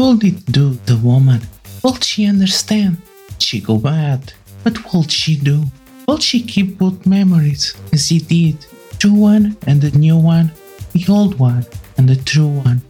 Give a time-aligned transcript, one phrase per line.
[0.00, 1.42] will it do, the woman?
[1.84, 2.96] Will she understand?
[3.38, 4.32] She go mad.
[4.62, 5.64] What will she do?
[6.08, 8.56] Will she keep both memories as he did?
[8.98, 10.52] True one and the new one,
[10.94, 11.66] the old one
[11.98, 12.80] and the true one.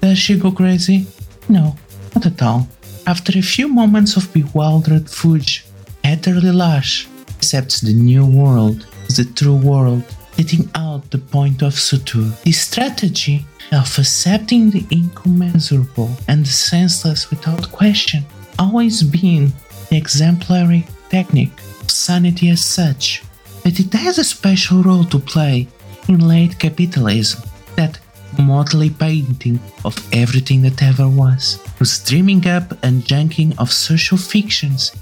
[0.00, 1.06] Does she go crazy?
[1.48, 1.76] No,
[2.14, 2.68] not at all.
[3.06, 5.64] After a few moments of bewildered fudge,
[6.02, 7.06] Heather Lelache
[7.36, 10.02] accepts the new world as the true world,
[10.38, 12.30] letting out the point of suture.
[12.44, 18.24] The strategy of accepting the incommensurable and the senseless without question,
[18.58, 19.52] always being
[19.90, 23.22] the exemplary technique of sanity as such,
[23.64, 25.66] that it has a special role to play
[26.08, 27.42] in late capitalism,
[27.76, 27.98] that
[28.38, 34.92] motley painting of everything that ever was, whose dreaming up and junking of social fictions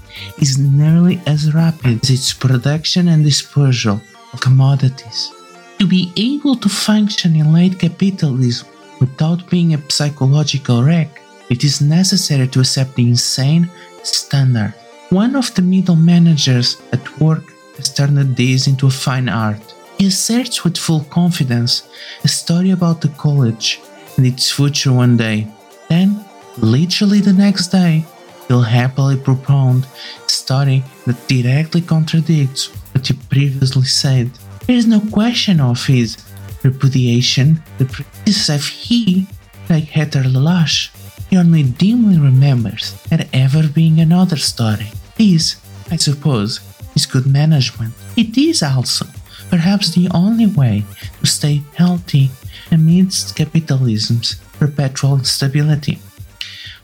[0.41, 4.01] is nearly as rapid as its production and dispersal
[4.39, 5.33] commodities.
[5.79, 8.67] To be able to function in late capitalism
[8.99, 13.69] without being a psychological wreck, it is necessary to accept the insane
[14.03, 14.73] standard.
[15.09, 17.43] One of the middle managers at work
[17.77, 19.61] has turned this into a fine art.
[19.97, 21.87] He asserts with full confidence
[22.23, 23.79] a story about the college
[24.17, 25.47] and its future one day.
[25.89, 26.25] Then,
[26.57, 28.05] literally the next day,
[28.47, 29.85] he'll happily propound
[30.25, 34.31] a story that directly contradicts what he previously said.
[34.65, 36.17] There is no question of his
[36.63, 37.61] repudiation.
[37.77, 39.27] The practice of he,
[39.69, 40.89] like Heather Lelache,
[41.29, 44.87] he only dimly remembers there ever being another story.
[45.17, 45.57] This,
[45.91, 46.61] I suppose,
[46.95, 47.93] is good management.
[48.15, 49.05] It is also
[49.49, 50.83] perhaps the only way
[51.19, 52.29] to stay healthy
[52.71, 55.99] amidst capitalism's perpetual instability.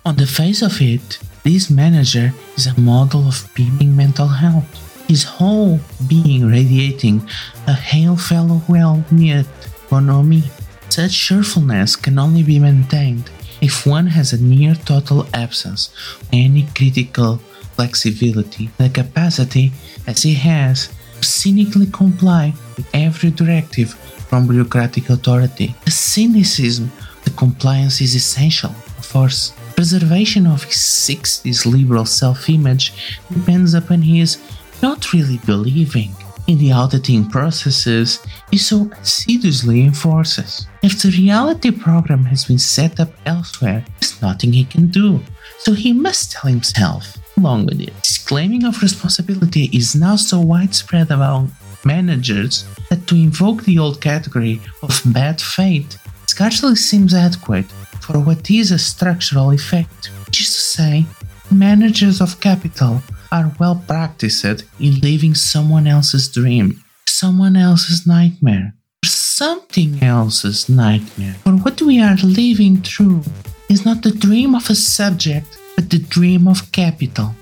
[0.06, 4.66] On the face of it, this manager is a model of beaming mental health,
[5.08, 7.22] his whole being radiating
[7.68, 9.46] a hail fellow well met
[9.90, 10.50] bonhomie.
[10.90, 13.30] Such cheerfulness can only be maintained
[13.62, 15.90] if one has a near total absence
[16.22, 17.38] of any critical
[17.76, 19.72] flexibility, the capacity
[20.08, 20.88] as he has
[21.20, 23.94] to cynically comply with every directive
[24.30, 25.76] from bureaucratic authority.
[25.86, 26.92] The cynicism,
[27.24, 29.54] the compliance is essential, of course.
[29.76, 32.94] Preservation of his 60s liberal self image
[33.32, 34.38] depends upon his
[34.82, 36.14] not really believing
[36.48, 38.20] in the auditing processes
[38.52, 40.68] he so assiduously enforces.
[40.82, 45.22] If the reality program has been set up elsewhere, there's nothing he can do,
[45.60, 47.94] so he must tell himself along with it.
[48.04, 51.52] This claiming of responsibility is now so widespread among
[51.86, 55.98] managers that to invoke the old category of bad faith
[56.28, 57.66] scarcely seems adequate
[58.04, 61.06] for what is a structural effect, which is to say,
[61.50, 69.08] managers of capital are well practiced in living someone else's dream, someone else's nightmare, or
[69.08, 71.36] something else's nightmare.
[71.44, 73.24] For what we are living through
[73.70, 77.34] is not the dream of a subject, but the dream of capital.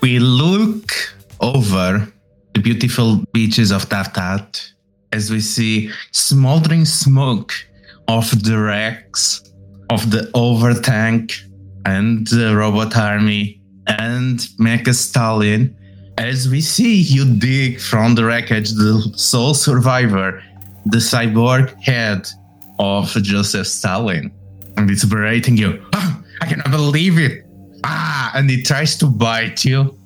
[0.00, 0.92] We look
[1.40, 2.10] over
[2.54, 4.72] the beautiful beaches of Tartat
[5.12, 7.52] as we see smoldering smoke
[8.08, 9.42] of the wrecks
[9.90, 11.42] of the overtank
[11.86, 15.76] and the robot army and Mecha Stalin.
[16.18, 20.42] As we see you dig from the wreckage the sole survivor,
[20.86, 22.28] the cyborg head
[22.78, 24.30] of Joseph Stalin.
[24.76, 25.84] And it's berating you.
[25.94, 27.44] "Ah, I cannot believe it.
[27.84, 29.98] Ah, and it tries to bite you.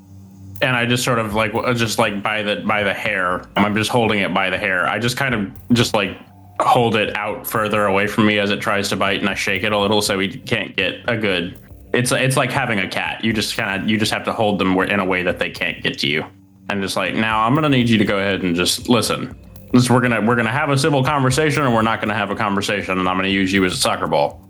[0.64, 3.44] And I just sort of like just like by the by the hair.
[3.56, 4.86] I'm just holding it by the hair.
[4.86, 6.18] I just kind of just like
[6.60, 9.62] hold it out further away from me as it tries to bite, and I shake
[9.62, 11.58] it a little so we can't get a good.
[11.92, 13.24] It's it's like having a cat.
[13.24, 15.50] You just kind of you just have to hold them in a way that they
[15.50, 16.24] can't get to you.
[16.70, 19.36] And just like now, I'm gonna need you to go ahead and just listen.
[19.72, 22.36] This, we're gonna we're gonna have a civil conversation, or we're not gonna have a
[22.36, 24.40] conversation, and I'm gonna use you as a soccer ball.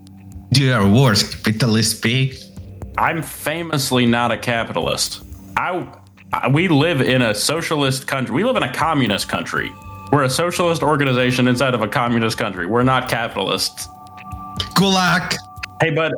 [0.51, 2.37] Dear worst capitalist pig.
[2.97, 5.21] I'm famously not a capitalist.
[5.57, 5.85] I
[6.51, 8.35] we live in a socialist country.
[8.35, 9.71] We live in a communist country.
[10.11, 12.65] We're a socialist organization inside of a communist country.
[12.65, 13.87] We're not capitalists.
[14.75, 15.35] Gulak.
[15.81, 16.13] Hey, bud,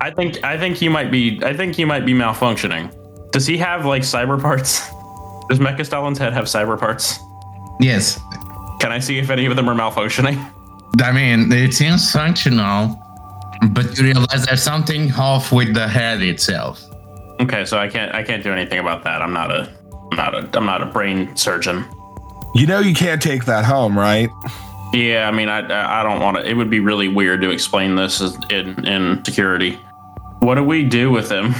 [0.00, 2.94] I, think I think he might be I think he might be malfunctioning.
[3.32, 4.80] Does he have like cyber parts?
[5.48, 7.18] Does Mecha Stalin's head have cyber parts?
[7.80, 8.20] Yes.
[8.80, 10.52] Can I see if any of them are malfunctioning?
[11.02, 13.00] I mean, it seems functional,
[13.72, 16.82] but you realize there's something off with the head itself.
[17.40, 19.22] Okay, so I can't I can't do anything about that.
[19.22, 19.72] I'm not a
[20.10, 21.84] I'm not a I'm not a brain surgeon.
[22.54, 24.28] You know you can't take that home, right?
[24.92, 25.60] Yeah, I mean, I
[26.00, 26.48] I don't want to.
[26.48, 28.20] It would be really weird to explain this
[28.50, 29.78] in in security.
[30.40, 31.54] What do we do with him?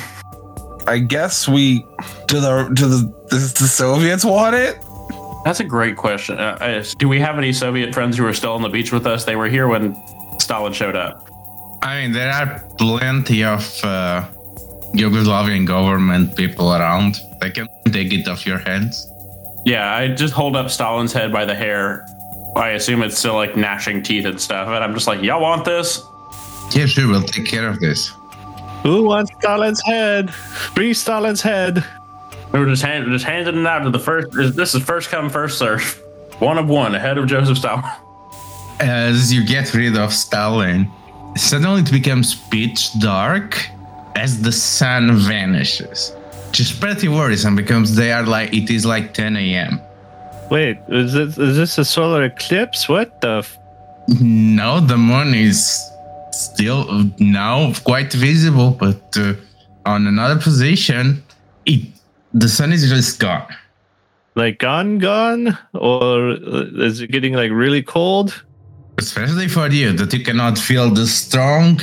[0.87, 1.87] I guess we
[2.27, 4.79] do the do the, the, the Soviets want it?
[5.45, 6.39] That's a great question.
[6.39, 9.07] Uh, uh, do we have any Soviet friends who are still on the beach with
[9.07, 9.25] us?
[9.25, 9.97] They were here when
[10.39, 11.29] Stalin showed up.
[11.83, 14.29] I mean, there are plenty of uh,
[14.93, 17.21] Yugoslavian government people around.
[17.41, 19.11] They can take it off your hands.
[19.65, 22.07] Yeah, I just hold up Stalin's head by the hair.
[22.57, 24.69] I assume it's still like gnashing teeth and stuff.
[24.69, 26.03] And I'm just like, y'all want this?
[26.73, 28.13] Yeah, sure, we'll take care of this.
[28.83, 30.33] Who wants Stalin's head?
[30.33, 31.85] Free Stalin's head.
[32.53, 34.33] We were just, hand, just handing it out to the first.
[34.57, 36.03] This is first come, first serve.
[36.39, 37.85] One of one, ahead of Joseph Stalin.
[38.81, 40.91] As you get rid of Stalin,
[41.37, 43.69] suddenly it becomes pitch dark
[44.17, 46.15] as the sun vanishes.
[46.53, 49.81] Just pretty worrisome because they are like it is like 10 a.m.
[50.51, 52.89] Wait, is this is this a solar eclipse?
[52.89, 53.39] What the?
[53.39, 53.57] F-
[54.21, 55.59] No, the moon is
[56.33, 59.35] still now quite visible, but uh,
[59.87, 61.23] on another position,
[61.67, 61.81] it
[62.35, 63.47] the sun is just gone.
[64.35, 68.43] like gone, gone, or uh, is it getting like really cold?
[68.99, 71.79] Especially for you, that you cannot feel the strong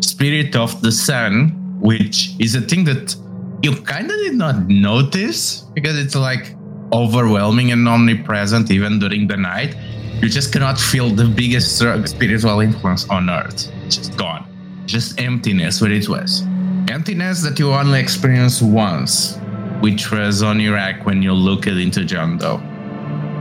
[0.00, 1.36] spirit of the sun,
[1.80, 3.14] which is a thing that
[3.62, 6.54] you kind of did not notice because it's like
[6.92, 9.74] overwhelming and omnipresent even during the night.
[10.20, 13.70] You just cannot feel the biggest spiritual influence on earth.
[13.84, 14.46] It's just gone.
[14.86, 16.42] Just emptiness where it was.
[16.88, 19.36] Emptiness that you only experienced once,
[19.80, 22.56] which was on Iraq when you looked into John Doe.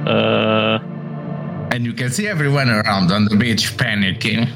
[0.06, 0.80] Uh,
[1.72, 4.50] And you can see everyone around on the beach panicking.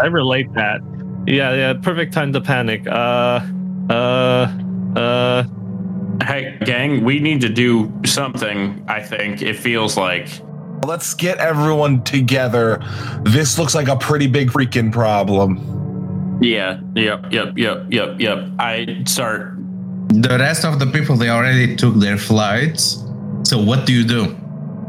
[0.00, 0.80] I relate that.
[1.26, 2.86] Yeah, yeah, perfect time to panic.
[2.86, 3.40] Uh,
[3.90, 4.52] uh,
[4.96, 5.44] uh.
[6.22, 8.84] Hey, gang, we need to do something.
[8.88, 10.28] I think it feels like.
[10.84, 12.82] Let's get everyone together.
[13.22, 16.38] This looks like a pretty big freaking problem.
[16.42, 16.80] Yeah.
[16.94, 17.32] Yep.
[17.32, 17.56] Yep.
[17.56, 17.86] Yep.
[17.90, 18.20] Yep.
[18.20, 18.38] Yep.
[18.58, 19.54] I start.
[20.08, 23.02] The rest of the people they already took their flights.
[23.44, 24.36] So what do you do?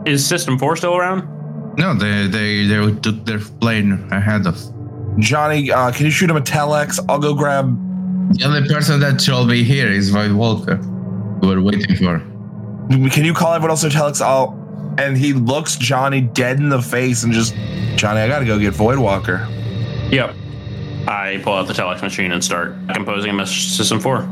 [0.06, 1.24] Is System Four still around?
[1.78, 4.75] No, they they they took their plane ahead of.
[5.20, 7.00] Johnny, uh, can you shoot him a telex?
[7.08, 7.78] I'll go grab.
[8.38, 10.78] The only person that shall be here is Void Walker.
[11.42, 12.20] We're waiting for.
[12.90, 14.22] Can you call everyone else a telex?
[14.22, 14.62] I'll.
[14.98, 17.54] And he looks Johnny dead in the face and just,
[17.98, 19.46] Johnny, I gotta go get Void Walker.
[20.10, 20.36] Yep.
[21.08, 24.30] I pull out the telex machine and start composing a message to System Four.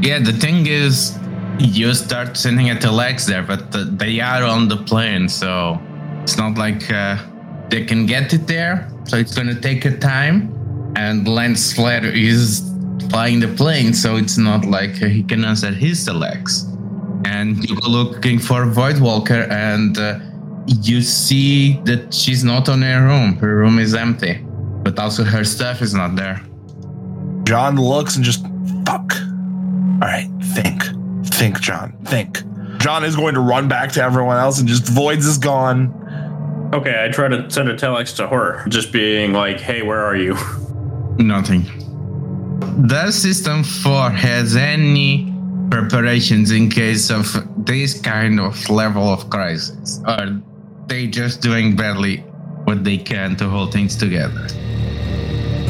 [0.00, 1.18] Yeah, the thing is,
[1.58, 5.80] you start sending a telex there, but the, they are on the plane, so
[6.22, 7.18] it's not like uh,
[7.68, 8.88] they can get it there.
[9.08, 10.54] So it's gonna take a time.
[10.96, 12.68] And Lens Flare is
[13.10, 16.64] flying the plane, so it's not like he can answer his telex.
[17.26, 20.18] And you go looking for Voidwalker, and uh,
[20.82, 23.36] you see that she's not on her room.
[23.36, 24.44] Her room is empty,
[24.82, 26.42] but also her stuff is not there.
[27.44, 28.42] John looks and just,
[28.84, 29.14] fuck.
[30.02, 30.82] All right, think.
[31.26, 31.96] Think, John.
[32.04, 32.42] Think.
[32.78, 35.94] John is going to run back to everyone else and just Voids is gone.
[36.72, 40.16] Okay, I try to send a telex to her, just being like, "Hey, where are
[40.16, 40.36] you?"
[41.18, 41.64] Nothing.
[42.86, 45.32] Does System 4 has any
[45.70, 47.26] preparations in case of
[47.64, 50.00] this kind of level of crisis?
[50.06, 50.40] Or are
[50.86, 52.18] they just doing badly
[52.64, 54.46] what they can to hold things together?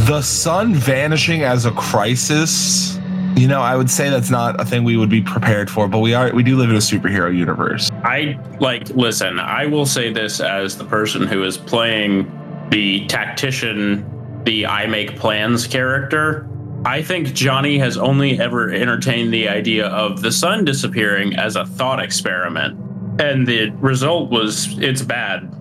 [0.07, 2.98] The sun vanishing as a crisis.
[3.39, 6.01] You know, I would say that's not a thing we would be prepared for, but
[6.01, 7.89] we are we do live in a superhero universe.
[8.03, 12.29] I like listen, I will say this as the person who is playing
[12.71, 16.49] the tactician, the I make plans character.
[16.85, 21.65] I think Johnny has only ever entertained the idea of the sun disappearing as a
[21.65, 22.77] thought experiment.
[23.21, 25.55] And the result was it's bad.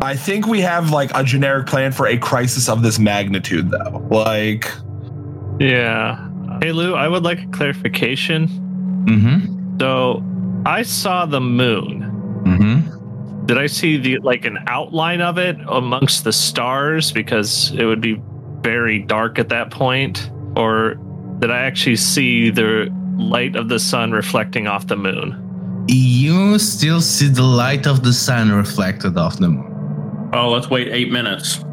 [0.00, 4.06] I think we have like a generic plan for a crisis of this magnitude though.
[4.10, 4.70] Like
[5.60, 6.30] Yeah.
[6.62, 8.46] Hey Lou, I would like a clarification.
[9.08, 9.78] Mm-hmm.
[9.80, 10.22] So
[10.64, 12.02] I saw the moon.
[12.46, 13.46] Mm-hmm.
[13.46, 18.00] Did I see the like an outline of it amongst the stars because it would
[18.00, 18.22] be
[18.60, 20.30] very dark at that point?
[20.54, 20.94] Or
[21.40, 22.88] did I actually see the
[23.18, 25.84] light of the sun reflecting off the moon?
[25.88, 30.30] You still see the light of the sun reflected off the moon.
[30.32, 31.64] Oh, let's wait eight minutes.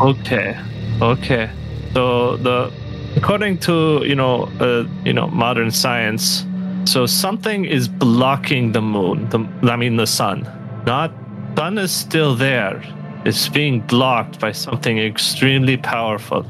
[0.00, 0.56] Okay.
[1.02, 1.50] Okay.
[1.94, 2.72] So the
[3.16, 6.44] according to, you know, uh, you know, modern science,
[6.84, 9.28] so something is blocking the moon.
[9.30, 9.40] The
[9.72, 10.46] I mean the sun.
[10.86, 11.12] Not
[11.56, 12.82] sun is still there.
[13.24, 16.46] It's being blocked by something extremely powerful.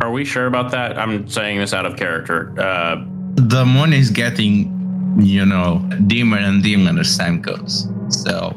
[0.00, 0.98] Are we sure about that?
[0.98, 2.54] I'm saying this out of character.
[2.58, 3.04] Uh,
[3.34, 4.72] The moon is getting,
[5.20, 7.86] you know, dimmer and dimmer as time goes.
[8.08, 8.56] So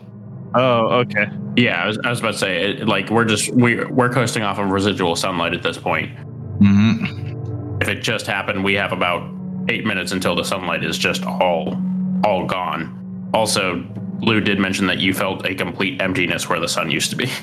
[0.56, 1.26] Oh, okay.
[1.58, 4.44] yeah, I was, I was about to say, it, like we're just we we're coasting
[4.44, 6.12] off of residual sunlight at this point.
[6.60, 7.82] Mhm.
[7.82, 9.30] If it just happened, we have about
[9.70, 11.78] eight minutes until the sunlight is just all
[12.24, 13.30] all gone.
[13.34, 13.84] Also,
[14.22, 17.30] Lou did mention that you felt a complete emptiness where the sun used to be.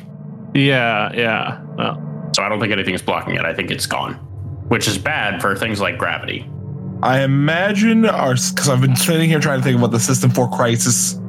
[0.52, 1.60] Yeah, yeah.
[1.78, 3.44] Well, So I don't think anything's blocking it.
[3.44, 4.14] I think it's gone,
[4.66, 6.44] which is bad for things like gravity.
[7.04, 10.50] I imagine our because I've been sitting here trying to think about the System Four
[10.50, 11.20] crisis,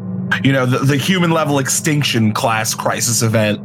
[0.43, 3.59] you know, the, the human level extinction class crisis event.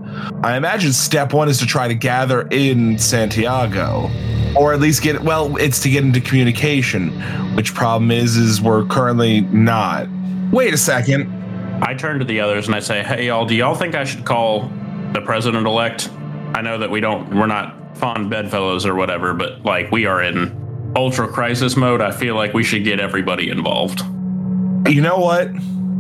[0.45, 4.11] I imagine step one is to try to gather in Santiago,
[4.57, 7.11] or at least get well, it's to get into communication.
[7.55, 10.09] Which problem is, is we're currently not.
[10.53, 11.33] Wait a second.
[11.83, 14.25] I turn to the others and I say, "Hey, y'all, do y'all think I should
[14.25, 14.71] call
[15.13, 16.11] the president elect?
[16.55, 20.23] I know that we don't, we're not fond bedfellows or whatever, but like we are
[20.23, 22.01] in ultra crisis mode.
[22.01, 24.03] I feel like we should get everybody involved."
[24.89, 25.51] You know what,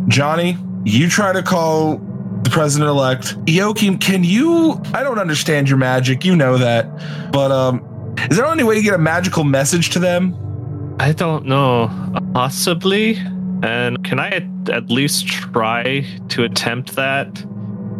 [0.08, 0.56] Johnny?
[0.84, 1.98] You try to call
[2.42, 3.36] the president elect.
[3.46, 4.80] Joachim, can you?
[4.94, 6.25] I don't understand your magic.
[6.25, 9.98] You know that, but um, is there any way to get a magical message to
[9.98, 10.96] them?
[11.00, 11.90] I don't know.
[12.32, 13.16] Possibly.
[13.62, 17.44] And can I at, at least try to attempt that?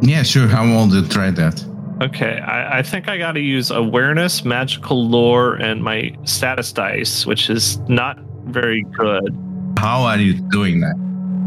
[0.03, 0.49] Yeah, sure.
[0.49, 1.65] I will to try that.
[2.03, 7.25] Okay, I, I think I got to use awareness, magical lore, and my status dice,
[7.25, 9.35] which is not very good.
[9.79, 11.06] How are you doing that?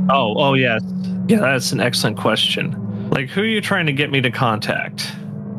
[0.09, 0.81] Oh, oh yes,
[1.27, 3.09] yeah, that's an excellent question.
[3.11, 5.11] Like, who are you trying to get me to contact?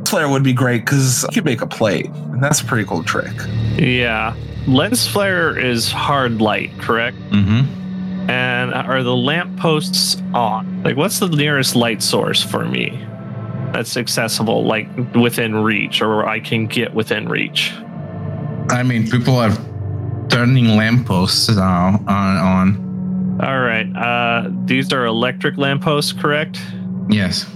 [0.06, 3.04] Flare would be great because you could make a plate, and that's a pretty cool
[3.04, 3.32] trick.
[3.76, 4.34] Yeah,
[4.66, 7.16] lens flare is hard light, correct?
[7.30, 8.28] Mm-hmm.
[8.30, 10.82] And are the lampposts on?
[10.82, 13.04] Like, what's the nearest light source for me
[13.72, 17.72] that's accessible, like within reach, or I can get within reach?
[18.70, 19.56] I mean, people are
[20.28, 22.36] turning lampposts now on.
[22.36, 22.89] on.
[23.42, 23.86] All right.
[23.96, 26.60] Uh, these are electric lampposts, correct?
[27.08, 27.46] Yes.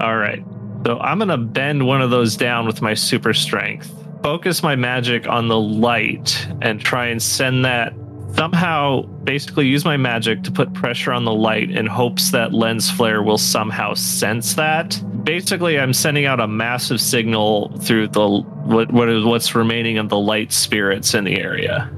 [0.00, 0.44] All right.
[0.84, 3.92] So I'm going to bend one of those down with my super strength,
[4.22, 7.94] focus my magic on the light, and try and send that
[8.34, 12.90] somehow, basically, use my magic to put pressure on the light in hopes that lens
[12.90, 15.02] flare will somehow sense that.
[15.24, 20.08] Basically, I'm sending out a massive signal through the what, what is what's remaining of
[20.08, 21.90] the light spirits in the area.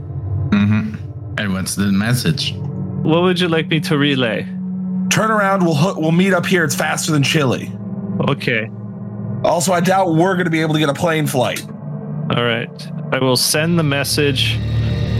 [0.50, 1.38] Mm-hmm.
[1.38, 2.54] And what's the message?
[3.02, 4.44] What would you like me to relay?
[5.10, 5.64] Turn around.
[5.64, 6.62] We'll hook, we'll meet up here.
[6.62, 7.70] It's faster than Chile.
[8.28, 8.70] Okay.
[9.44, 11.66] Also, I doubt we're going to be able to get a plane flight.
[11.66, 12.70] All right.
[13.12, 14.52] I will send the message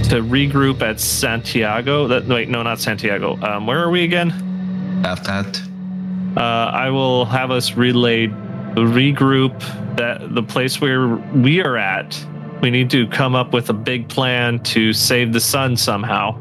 [0.08, 2.06] to regroup at Santiago.
[2.06, 3.36] That wait, no, not Santiago.
[3.42, 4.30] Um, where are we again?
[5.04, 5.60] Have that.
[6.36, 8.28] Uh, I will have us relay
[8.76, 9.58] regroup
[9.96, 12.24] that the place where we are at.
[12.62, 16.40] We need to come up with a big plan to save the sun somehow.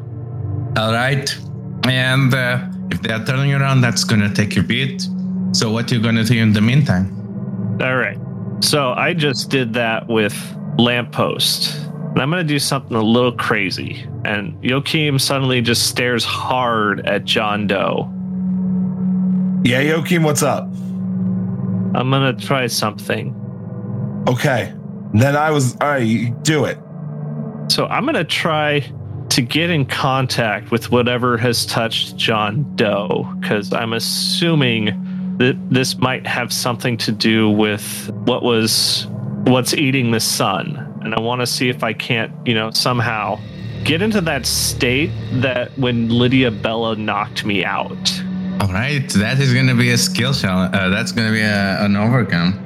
[0.76, 1.28] All right.
[1.84, 5.02] And uh, if they are turning around, that's gonna take a bit.
[5.52, 7.10] So what you gonna do in the meantime?
[7.80, 8.18] All right.
[8.60, 10.34] So I just did that with
[10.78, 11.76] lamppost.
[12.12, 14.06] And I'm going to do something a little crazy.
[14.24, 18.08] And Joachim suddenly just stares hard at John Doe.
[19.64, 20.64] Yeah, Joachim, what's up?
[20.64, 23.34] I'm going to try something.
[24.28, 24.74] Okay.
[25.14, 26.78] Then I was, all right, do it.
[27.68, 28.80] So I'm going to try
[29.32, 34.86] to get in contact with whatever has touched John Doe because I'm assuming
[35.38, 39.06] that this might have something to do with what was
[39.44, 40.76] what's eating the sun.
[41.02, 43.40] And I want to see if I can't, you know, somehow
[43.84, 45.10] get into that state
[45.40, 48.22] that when Lydia Bella knocked me out.
[48.60, 50.74] All right, that is gonna be a skill challenge.
[50.74, 52.60] Uh, that's gonna be a, an overcome.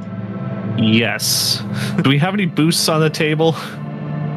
[0.77, 1.63] Yes.
[2.03, 3.55] Do we have any boosts on the table?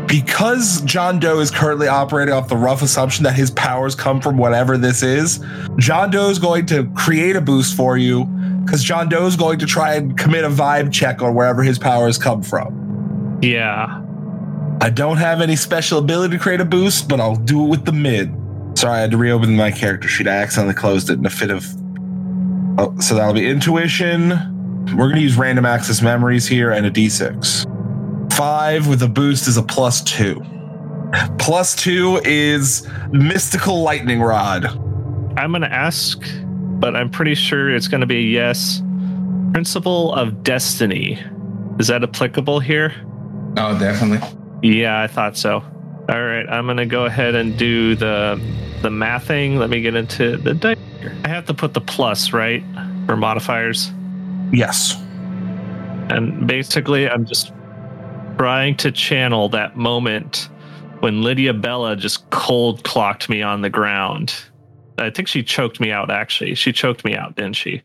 [0.09, 4.37] Because John Doe is currently operating off the rough assumption that his powers come from
[4.39, 5.39] whatever this is,
[5.77, 8.25] John Doe is going to create a boost for you
[8.65, 11.77] because John Doe is going to try and commit a vibe check on wherever his
[11.77, 13.37] powers come from.
[13.43, 14.01] Yeah.
[14.81, 17.85] I don't have any special ability to create a boost, but I'll do it with
[17.85, 18.35] the mid.
[18.79, 20.27] Sorry, I had to reopen my character sheet.
[20.27, 21.67] I accidentally closed it in a fit of.
[22.79, 24.29] Oh, so that'll be intuition.
[24.97, 27.68] We're going to use random access memories here and a d6.
[28.39, 30.41] Five with a boost is a plus two.
[31.39, 34.65] Plus two is mystical lightning rod.
[35.37, 36.23] I'm going to ask,
[36.79, 38.81] but I'm pretty sure it's going to be a yes.
[39.51, 41.19] Principle of destiny.
[41.79, 42.93] Is that applicable here?
[43.57, 44.25] Oh, definitely.
[44.63, 45.55] Yeah, I thought so.
[46.07, 48.39] All right, I'm gonna go ahead and do the
[48.81, 49.57] the mathing.
[49.57, 50.77] Let me get into the dice.
[51.23, 52.63] I have to put the plus right
[53.05, 53.91] for modifiers,
[54.51, 54.95] Yes.
[56.09, 57.51] and basically, I'm just
[58.39, 60.47] trying to channel that moment
[61.01, 64.33] when Lydia Bella just cold clocked me on the ground.
[64.97, 66.09] I think she choked me out.
[66.09, 67.81] Actually, she choked me out, didn't she?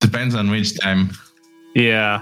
[0.00, 1.10] Depends on which time.
[1.74, 2.20] Yeah.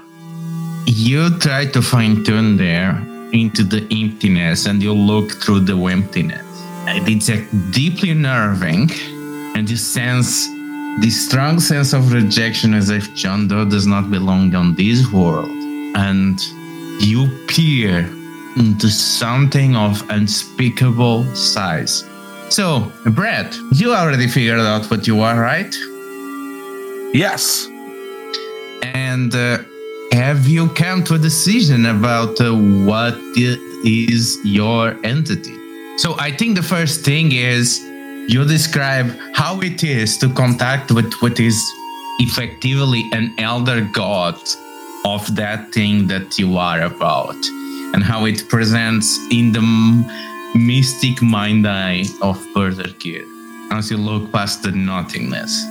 [0.86, 2.92] You try to fine tune there
[3.32, 6.46] into the emptiness and you look through the emptiness.
[6.86, 8.90] And It's uh, deeply nerving
[9.56, 10.46] and you sense
[11.00, 15.50] the strong sense of rejection as if John Doe does not belong on this world.
[15.96, 16.38] And
[17.00, 18.00] you peer
[18.56, 22.04] into something of unspeakable size.
[22.50, 25.75] So, Brett, you already figured out what you are, right?
[27.14, 27.66] Yes.
[28.82, 29.58] And uh,
[30.12, 33.14] have you come to a decision about uh, what
[33.84, 35.56] is your entity?
[35.96, 37.78] So I think the first thing is
[38.28, 41.58] you describe how it is to contact with what is
[42.18, 44.37] effectively an elder god
[45.04, 47.37] of that thing that you are about
[47.94, 49.62] and how it presents in the
[50.54, 53.25] mystic mind eye of Berzerkir
[53.71, 55.64] as you look past the nothingness.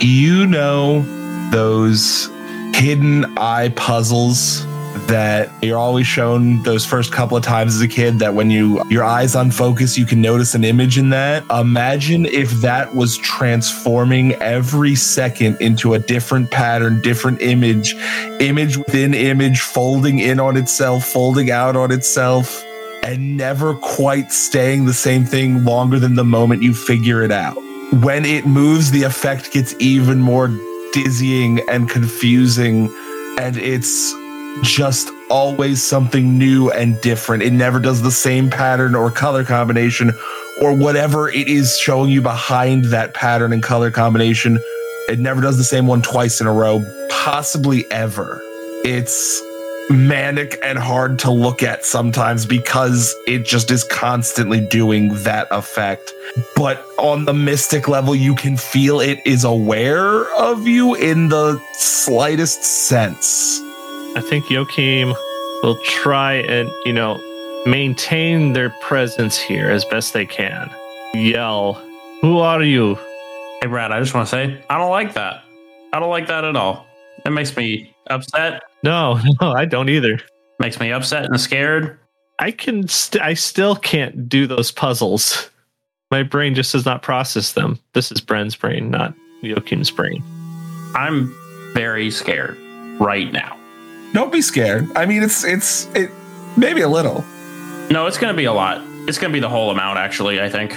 [0.00, 1.04] You know
[1.50, 2.30] those
[2.74, 4.64] hidden eye puzzles
[5.06, 8.82] that you're always shown those first couple of times as a kid that when you
[8.90, 11.44] your eyes unfocus you can notice an image in that.
[11.50, 17.94] Imagine if that was transforming every second into a different pattern different image
[18.40, 22.64] image within image folding in on itself folding out on itself
[23.06, 27.54] and never quite staying the same thing longer than the moment you figure it out.
[28.02, 30.48] When it moves, the effect gets even more
[30.92, 32.88] dizzying and confusing,
[33.38, 34.12] and it's
[34.62, 37.42] just always something new and different.
[37.42, 40.12] It never does the same pattern or color combination
[40.60, 44.58] or whatever it is showing you behind that pattern and color combination.
[45.08, 48.40] It never does the same one twice in a row, possibly ever.
[48.84, 49.42] It's
[49.88, 56.12] manic and hard to look at sometimes because it just is constantly doing that effect.
[56.56, 61.62] But on the mystic level, you can feel it is aware of you in the
[61.74, 63.60] slightest sense.
[64.16, 65.12] I think Joachim
[65.62, 67.18] will try and, you know,
[67.66, 70.70] maintain their presence here as best they can.
[71.12, 71.74] Yell,
[72.22, 72.94] Who are you?
[73.60, 75.42] Hey, Brad, I just want to say, I don't like that.
[75.92, 76.86] I don't like that at all.
[77.26, 78.62] It makes me upset.
[78.82, 80.18] No, no, I don't either.
[80.60, 81.98] Makes me upset and scared.
[82.38, 85.50] I can, st- I still can't do those puzzles.
[86.10, 87.78] My brain just does not process them.
[87.92, 90.22] This is Bren's brain, not Joachim's brain.
[90.94, 91.34] I'm
[91.74, 92.56] very scared
[92.98, 93.58] right now.
[94.12, 94.90] Don't be scared.
[94.96, 96.10] I mean, it's it's it
[96.56, 97.24] maybe a little.
[97.90, 98.82] No, it's going to be a lot.
[99.06, 100.72] It's going to be the whole amount, actually, I think.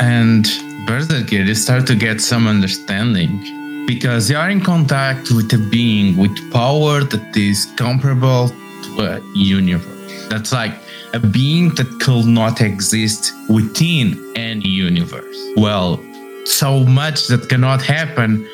[0.00, 0.44] And
[0.86, 6.16] Berzerkir, you start to get some understanding because you are in contact with a being
[6.16, 10.26] with power that is comparable to a universe.
[10.28, 10.74] That's like
[11.12, 15.36] a being that could not exist within any universe.
[15.56, 16.00] Well,
[16.44, 18.48] so much that cannot happen,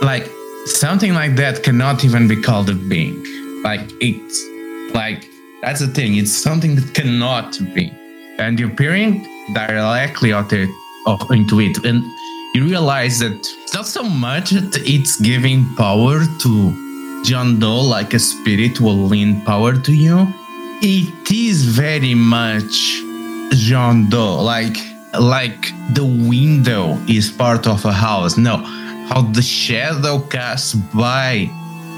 [0.00, 0.28] like
[0.66, 3.22] something like that cannot even be called a being.
[3.62, 5.28] Like it's like
[5.62, 6.16] that's the thing.
[6.16, 7.92] It's something that cannot be,
[8.38, 10.70] and you're peering directly at it,
[11.30, 12.02] into it, and
[12.54, 18.14] you realize that it's not so much that it's giving power to John Doe, like
[18.14, 20.26] a spirit will lend power to you.
[20.82, 23.00] It is very much
[23.50, 24.76] John Doe, like
[25.20, 28.36] like the window is part of a house.
[28.36, 28.56] No,
[29.12, 31.46] how the shadow cast by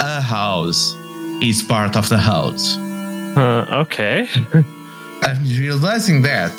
[0.00, 0.96] a house
[1.40, 2.76] is part of the house.
[3.36, 4.28] Uh, okay.
[5.26, 6.52] And realizing that,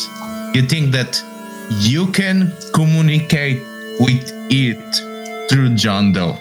[0.55, 1.21] you think that
[1.81, 3.61] you can communicate
[3.99, 6.37] with it through John Doe.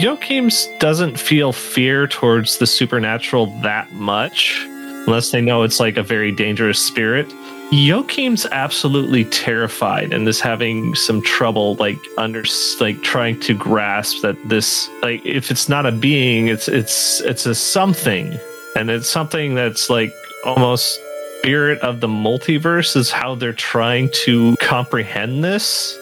[0.00, 4.58] Joachim's doesn't feel fear towards the supernatural that much,
[5.06, 7.26] unless they know it's like a very dangerous spirit.
[7.70, 12.44] Joachim's absolutely terrified and is having some trouble, like under,
[12.80, 17.44] like trying to grasp that this, like, if it's not a being, it's it's it's
[17.44, 18.38] a something,
[18.74, 20.12] and it's something that's like
[20.44, 21.00] almost
[21.40, 25.96] spirit of the multiverse is how they're trying to comprehend this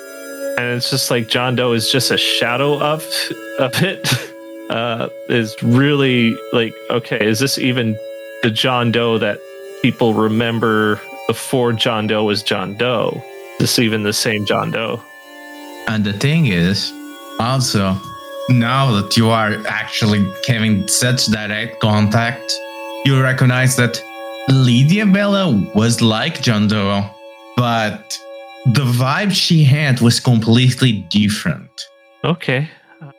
[0.57, 3.05] and it's just like John Doe is just a shadow of
[3.59, 4.09] of it.
[4.69, 7.97] Uh, is really like okay, is this even
[8.43, 9.39] the John Doe that
[9.81, 13.23] people remember before John Doe was John Doe?
[13.55, 15.03] Is this even the same John Doe?
[15.89, 16.93] And the thing is,
[17.39, 17.97] also,
[18.49, 22.53] now that you are actually having such direct contact,
[23.05, 24.03] you recognize that
[24.49, 27.09] Lydia Bella was like John Doe,
[27.57, 28.19] but
[28.67, 31.71] the vibe she had was completely different.
[32.25, 32.69] Okay,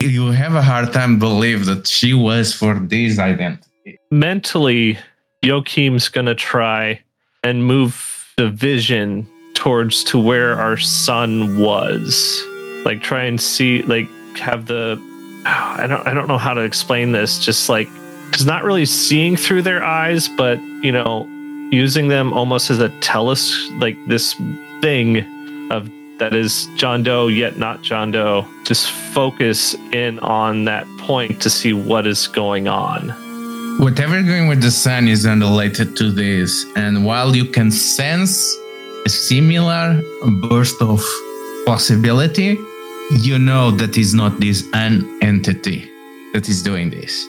[0.01, 3.99] You have a hard time believe that she was for this identity.
[4.11, 4.97] mentally,
[5.43, 6.99] Joachim's gonna try
[7.47, 12.43] and move the vision towards to where our son was.
[12.85, 14.07] Like try and see like
[14.37, 15.01] have the
[15.45, 17.43] I don't I don't know how to explain this.
[17.43, 17.89] Just like
[18.31, 21.27] cuz not really seeing through their eyes, but you know,
[21.71, 23.41] using them almost as a teles
[23.81, 24.35] like this
[24.81, 25.25] thing
[25.71, 28.45] of that is John Doe, yet not John Doe.
[28.63, 33.26] Just focus in on that point to see what is going on.
[33.79, 38.57] Whatever going with the sun is unrelated to this, and while you can sense
[39.05, 40.01] a similar
[40.49, 40.99] burst of
[41.63, 42.57] possibility,
[43.21, 45.87] you know that is not this an entity
[46.33, 47.27] that is doing this.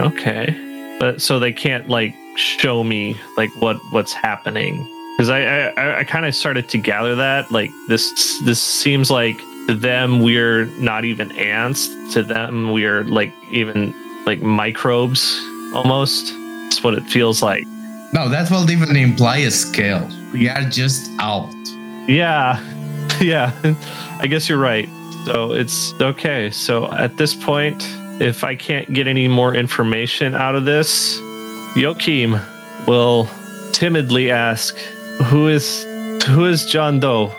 [0.00, 4.88] Okay, but so they can't like show me like what what's happening?
[5.18, 9.36] Because I I, I kind of started to gather that like this this seems like
[9.66, 15.38] to them we're not even ants to them we're like even like microbes
[15.74, 16.32] almost.
[16.64, 17.66] That's what it feels like.
[18.12, 20.08] No, that will even imply a scale.
[20.32, 21.52] We are just out.
[22.06, 22.60] Yeah,
[23.20, 23.52] yeah.
[24.18, 24.88] I guess you're right.
[25.24, 26.50] So it's okay.
[26.50, 27.82] So at this point,
[28.20, 31.18] if I can't get any more information out of this,
[31.76, 32.38] Joachim
[32.86, 33.28] will
[33.72, 34.76] timidly ask,
[35.24, 35.84] "Who is
[36.26, 37.32] who is John Doe?"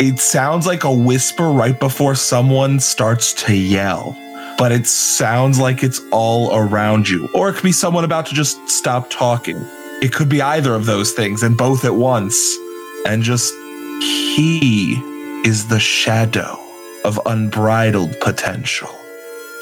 [0.00, 4.16] It sounds like a whisper right before someone starts to yell,
[4.62, 7.28] but it sounds like it's all around you.
[7.34, 9.56] Or it could be someone about to just stop talking.
[10.00, 12.56] It could be either of those things and both at once.
[13.04, 13.52] And just,
[14.00, 14.92] he
[15.44, 16.56] is the shadow
[17.04, 18.86] of unbridled potential.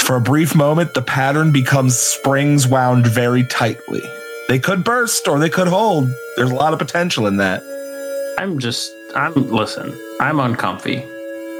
[0.00, 4.02] For a brief moment, the pattern becomes springs wound very tightly.
[4.48, 6.10] They could burst or they could hold.
[6.36, 7.62] There's a lot of potential in that.
[8.38, 11.06] I'm just, I'm, listen, I'm uncomfy.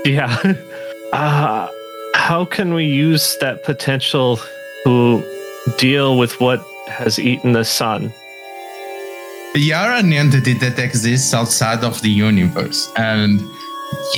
[0.04, 0.56] Yeah.
[1.12, 1.68] Uh,
[2.20, 4.38] how can we use that potential
[4.84, 5.24] to
[5.78, 8.12] deal with what has eaten the sun?
[9.54, 13.40] You are an entity that exists outside of the universe, and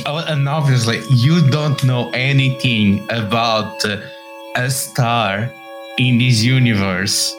[0.05, 3.97] and obviously you don't know anything about uh,
[4.55, 5.49] a star
[5.97, 7.33] in this universe.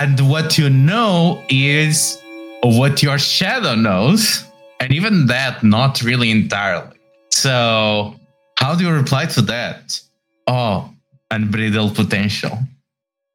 [0.00, 2.20] And what you know is
[2.62, 4.44] what your shadow knows,
[4.80, 6.96] and even that, not really entirely.
[7.30, 8.16] So,
[8.62, 10.00] how do you reply to that?
[10.46, 10.88] Oh,
[11.32, 12.58] unbridled potential.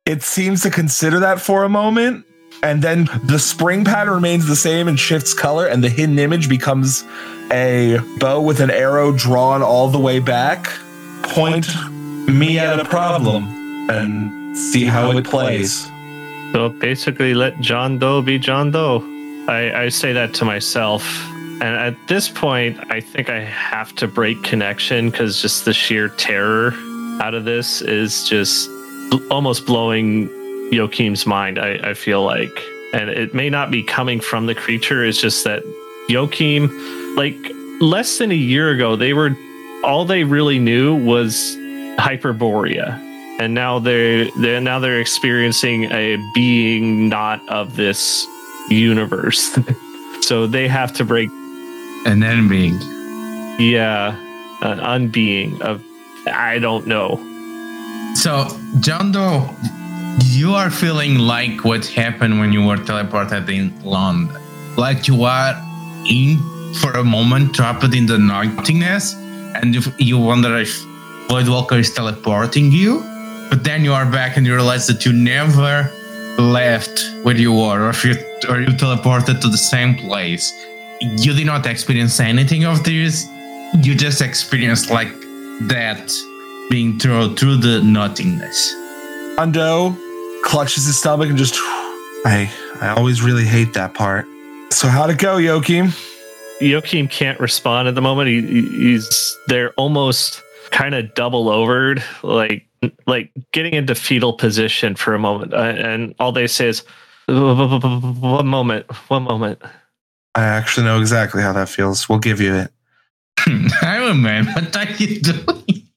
[0.05, 2.25] It seems to consider that for a moment,
[2.63, 6.47] and then the spring pattern remains the same and shifts color, and the hidden image
[6.47, 7.03] becomes
[7.51, 10.65] a bow with an arrow drawn all the way back.
[11.23, 11.67] Point
[12.29, 15.89] me at a problem and see how it plays.
[16.53, 19.03] So basically, let John Doe be John Doe.
[19.49, 21.03] I, I say that to myself.
[21.59, 26.09] And at this point, I think I have to break connection because just the sheer
[26.09, 26.71] terror
[27.19, 28.69] out of this is just
[29.31, 30.29] almost blowing
[30.71, 32.51] Joachim's mind, I, I feel like.
[32.93, 35.63] And it may not be coming from the creature, it's just that
[36.09, 37.35] Joachim, like
[37.81, 39.35] less than a year ago, they were
[39.83, 41.55] all they really knew was
[41.97, 43.03] Hyperborea.
[43.39, 48.27] And now they're, they're now they're experiencing a being not of this
[48.69, 49.57] universe.
[50.21, 51.29] so they have to break
[52.07, 52.79] An envying.
[53.59, 54.15] yeah,
[54.61, 55.83] an unbeing of
[56.25, 57.19] I don't know.
[58.15, 58.47] So,
[58.79, 59.49] John Doe,
[60.23, 64.35] you are feeling like what happened when you were teleported in London.
[64.77, 65.53] Like you are
[66.09, 66.39] in
[66.81, 69.13] for a moment trapped in the nothingness,
[69.55, 70.81] and you, you wonder if
[71.27, 73.01] Voidwalker is teleporting you,
[73.49, 75.91] but then you are back and you realize that you never
[76.39, 78.15] left where you were, or if you,
[78.49, 80.53] or you teleported to the same place.
[81.01, 83.27] You did not experience anything of this.
[83.83, 85.09] You just experienced like
[85.67, 86.11] that
[86.69, 88.73] being thrown through the nothingness.
[89.37, 89.95] Ando
[90.43, 91.55] clutches his stomach and just,
[92.25, 94.25] I, I always really hate that part.
[94.71, 95.89] So how'd it go, Joachim?
[96.59, 98.29] Joachim can't respond at the moment.
[98.29, 102.63] He, he- he's they're almost kind of double overed, like
[103.05, 106.83] like getting into fetal position for a moment, uh, and all they say is,
[107.27, 109.61] "One moment, one moment."
[110.37, 112.07] I actually know exactly how that feels.
[112.07, 112.71] We'll give you it.
[113.81, 114.45] I'm a man.
[114.45, 115.87] What are you doing?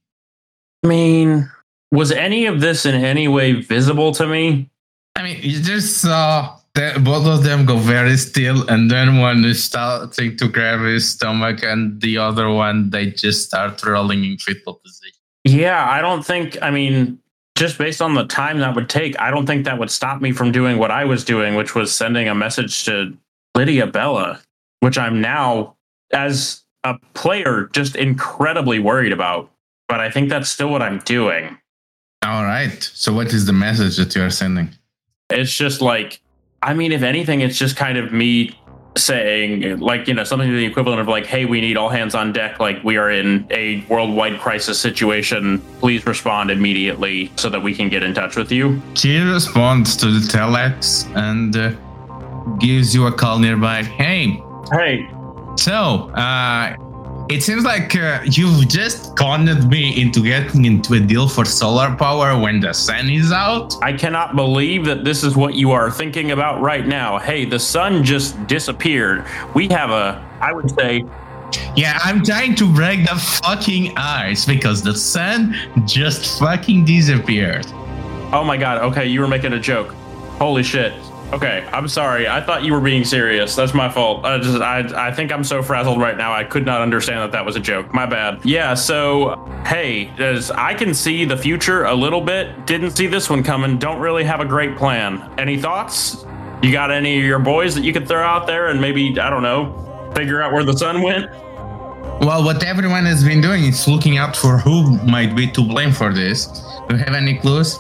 [0.83, 1.51] I mean,
[1.93, 4.71] was any of this in any way visible to me?
[5.15, 9.45] I mean, you just saw that both of them go very still, and then one
[9.45, 14.39] is starting to grab his stomach, and the other one they just start rolling in
[14.39, 15.19] fetal position.
[15.45, 17.19] Yeah, I don't think, I mean,
[17.57, 20.33] just based on the time that would take, I don't think that would stop me
[20.33, 23.15] from doing what I was doing, which was sending a message to
[23.55, 24.41] Lydia Bella,
[24.81, 25.77] which I'm now,
[26.13, 29.51] as a player, just incredibly worried about.
[29.89, 31.59] But I think that's still what I'm doing.
[32.23, 32.83] All right.
[32.83, 34.71] So, what is the message that you are sending?
[35.31, 36.21] It's just like,
[36.63, 38.57] I mean, if anything, it's just kind of me
[38.97, 42.15] saying, like, you know, something to the equivalent of, like, hey, we need all hands
[42.15, 42.61] on deck.
[42.61, 45.61] Like, we are in a worldwide crisis situation.
[45.81, 48.81] Please respond immediately so that we can get in touch with you.
[48.95, 51.73] She responds to the telex and uh,
[52.59, 53.83] gives you a call nearby.
[53.83, 55.09] Hey, Hey,
[55.57, 56.77] so uh,
[57.29, 61.95] It seems like uh, you've just conned me into getting into a deal for solar
[61.97, 63.75] power when the sun is out.
[63.83, 67.19] I cannot believe that this is what you are thinking about right now.
[67.19, 69.25] Hey, the sun just disappeared.
[69.55, 71.05] We have a, I would say,
[71.77, 75.55] Yeah, I'm trying to break the fucking ice because the sun
[75.87, 77.67] just fucking disappeared.
[78.33, 79.91] oh my god, okay, you were making a joke.
[80.39, 80.93] Holy shit.
[81.33, 82.27] Okay, I'm sorry.
[82.27, 83.55] I thought you were being serious.
[83.55, 84.25] That's my fault.
[84.25, 86.33] I just, I, I think I'm so frazzled right now.
[86.33, 87.95] I could not understand that that was a joke.
[87.95, 88.45] My bad.
[88.45, 88.75] Yeah.
[88.75, 92.67] So, hey, as I can see the future a little bit.
[92.67, 93.79] Didn't see this one coming.
[93.79, 95.33] Don't really have a great plan.
[95.39, 96.27] Any thoughts?
[96.63, 99.31] You got any of your boys that you could throw out there and maybe I
[99.31, 101.31] don't know, figure out where the sun went?
[102.21, 105.93] Well, what everyone has been doing is looking out for who might be to blame
[105.93, 106.47] for this.
[106.89, 107.79] Do you have any clues?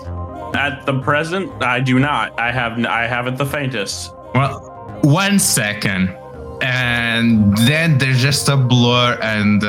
[0.54, 2.38] At the present, I do not.
[2.38, 4.12] I have, I haven't the faintest.
[4.34, 4.60] Well,
[5.02, 6.16] one second.
[6.62, 9.62] And then there's just a blur, and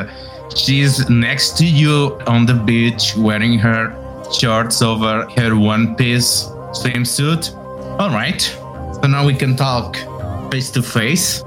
[0.55, 3.95] she's next to you on the beach wearing her
[4.33, 7.55] shorts over her one piece swimsuit.
[7.99, 8.41] All right.
[8.41, 9.97] So now we can talk
[10.51, 11.43] face to face.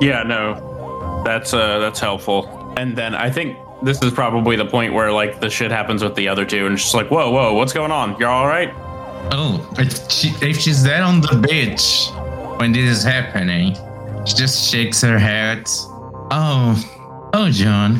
[0.00, 2.74] Yeah, no, that's uh, that's helpful.
[2.76, 6.14] And then I think this is probably the point where like the shit happens with
[6.14, 8.16] the other two, and it's just like, whoa, whoa, what's going on?
[8.18, 8.72] You're all right?
[9.32, 12.08] Oh, if, she, if she's there on the beach
[12.58, 13.74] when this is happening,
[14.24, 15.68] she just shakes her head.
[16.30, 17.96] Oh, oh, John.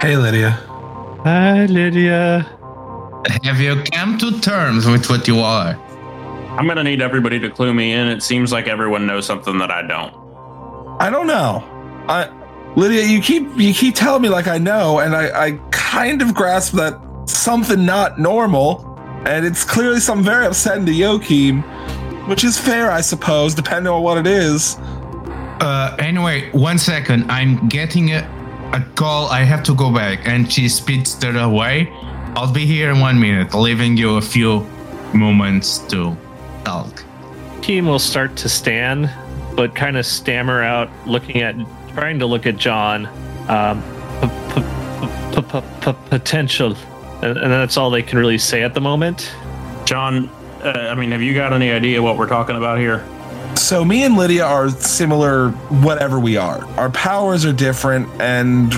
[0.00, 0.50] Hey, Lydia.
[1.24, 2.56] Hi, Lydia.
[3.42, 5.74] Have you come to terms with what you are?
[6.58, 8.08] I'm gonna need everybody to clue me in.
[8.08, 10.14] It seems like everyone knows something that I don't.
[10.98, 11.62] I don't know.
[12.08, 12.28] I,
[12.76, 16.34] Lydia, you keep you keep telling me like I know, and I, I kind of
[16.34, 21.62] grasp that something not normal, and it's clearly something very upsetting to Joachim,
[22.28, 24.76] which is fair, I suppose, depending on what it is.
[25.60, 27.30] Uh, anyway, one second.
[27.30, 28.20] I'm getting a,
[28.72, 29.28] a call.
[29.28, 30.26] I have to go back.
[30.26, 31.92] And she speeds that away.
[32.34, 34.60] I'll be here in one minute, leaving you a few
[35.12, 36.16] moments to
[36.64, 37.04] talk.
[37.60, 39.10] Team will start to stand,
[39.54, 41.56] but kind of stammer out, looking at,
[41.94, 43.06] trying to look at John.
[43.48, 43.82] Um,
[44.20, 46.76] p- p- p- p- potential,
[47.22, 49.30] and, and that's all they can really say at the moment.
[49.84, 50.28] John,
[50.62, 53.04] uh, I mean, have you got any idea what we're talking about here?
[53.56, 56.64] So me and Lydia are similar, whatever we are.
[56.78, 58.72] Our powers are different, and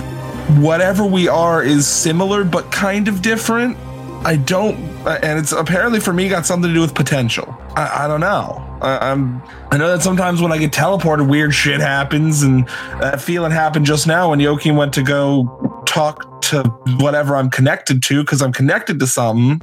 [0.63, 3.77] whatever we are is similar but kind of different.
[4.25, 7.57] I don't, and it's apparently for me got something to do with potential.
[7.77, 8.79] I, I don't know.
[8.81, 9.43] I, I'm.
[9.71, 12.67] I know that sometimes when I get teleported, weird shit happens, and
[13.01, 16.63] that feeling happened just now when Yoki went to go talk to
[16.99, 19.61] whatever I'm connected to because I'm connected to something.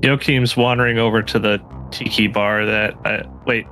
[0.00, 2.64] Joachim's wandering over to the tiki bar.
[2.64, 3.66] That uh, wait,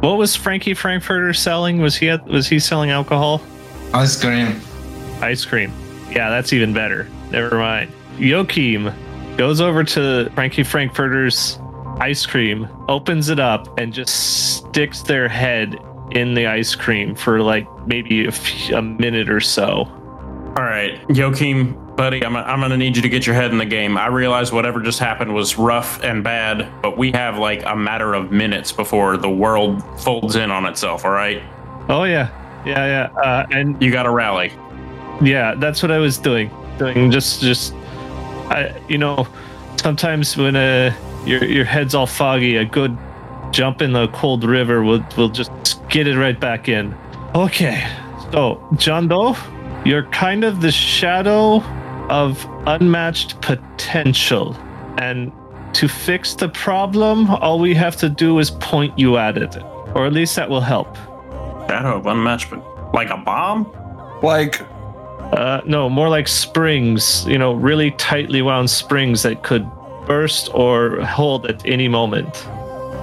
[0.00, 1.80] what was Frankie Frankfurter selling?
[1.80, 3.42] Was he at, was he selling alcohol?
[3.92, 4.60] Ice cream.
[5.20, 5.72] Ice cream.
[6.10, 7.08] Yeah, that's even better.
[7.30, 7.90] Never mind.
[8.18, 8.92] Joachim
[9.36, 11.58] goes over to Frankie Frankfurter's
[12.00, 15.76] ice cream, opens it up, and just sticks their head
[16.12, 19.88] in the ice cream for like maybe a, f- a minute or so.
[20.56, 23.64] All right, Joachim, buddy, I'm, I'm gonna need you to get your head in the
[23.66, 23.96] game.
[23.98, 28.14] I realize whatever just happened was rough and bad, but we have like a matter
[28.14, 31.04] of minutes before the world folds in on itself.
[31.04, 31.42] All right,
[31.88, 32.28] Oh yeah,
[32.64, 33.20] yeah, yeah.
[33.20, 34.52] Uh, and you got to rally.
[35.20, 36.50] Yeah, that's what I was doing.
[36.78, 37.74] Doing just just
[38.48, 39.26] I you know,
[39.76, 40.94] sometimes when uh
[41.26, 42.96] your your head's all foggy, a good
[43.50, 45.50] jump in the cold river will will just
[45.88, 46.94] get it right back in.
[47.34, 47.86] Okay.
[48.32, 49.36] So, John Doe,
[49.84, 51.60] you're kind of the shadow
[52.08, 54.56] of unmatched potential.
[54.98, 55.32] And
[55.74, 59.56] to fix the problem, all we have to do is point you at it.
[59.94, 60.96] Or at least that will help.
[61.68, 63.70] Shadow of unmatched, but like a bomb.
[64.22, 64.60] Like
[65.34, 69.68] Uh, no, more like springs, you know, really tightly wound springs that could
[70.06, 72.46] burst or hold at any moment.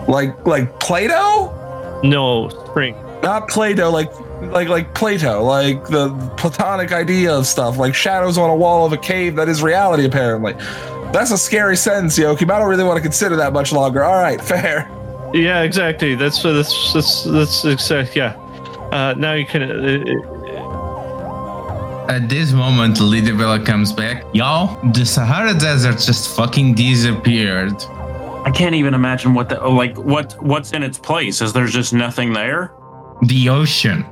[0.07, 1.51] like like Plato?
[2.03, 2.95] No, spring.
[3.21, 8.49] Not Plato, like like like Plato, like the platonic idea of stuff, like shadows on
[8.49, 10.53] a wall of a cave that is reality, apparently.
[11.11, 12.49] That's a scary sentence, Yoki.
[12.49, 14.03] I don't really want to consider that much longer.
[14.03, 14.89] All right, fair.
[15.33, 16.15] Yeah, exactly.
[16.15, 18.15] That's that's that's that's exact.
[18.15, 18.37] Yeah.
[18.91, 19.63] Uh, now you can.
[19.63, 20.30] Uh,
[22.09, 24.23] At this moment, Lydia Bella comes back.
[24.33, 27.73] Y'all, the Sahara Desert just fucking disappeared.
[28.43, 31.41] I can't even imagine what the like what what's in its place.
[31.41, 32.73] Is there just nothing there?
[33.23, 34.03] The ocean.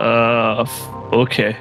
[0.00, 0.64] uh,
[1.12, 1.56] okay.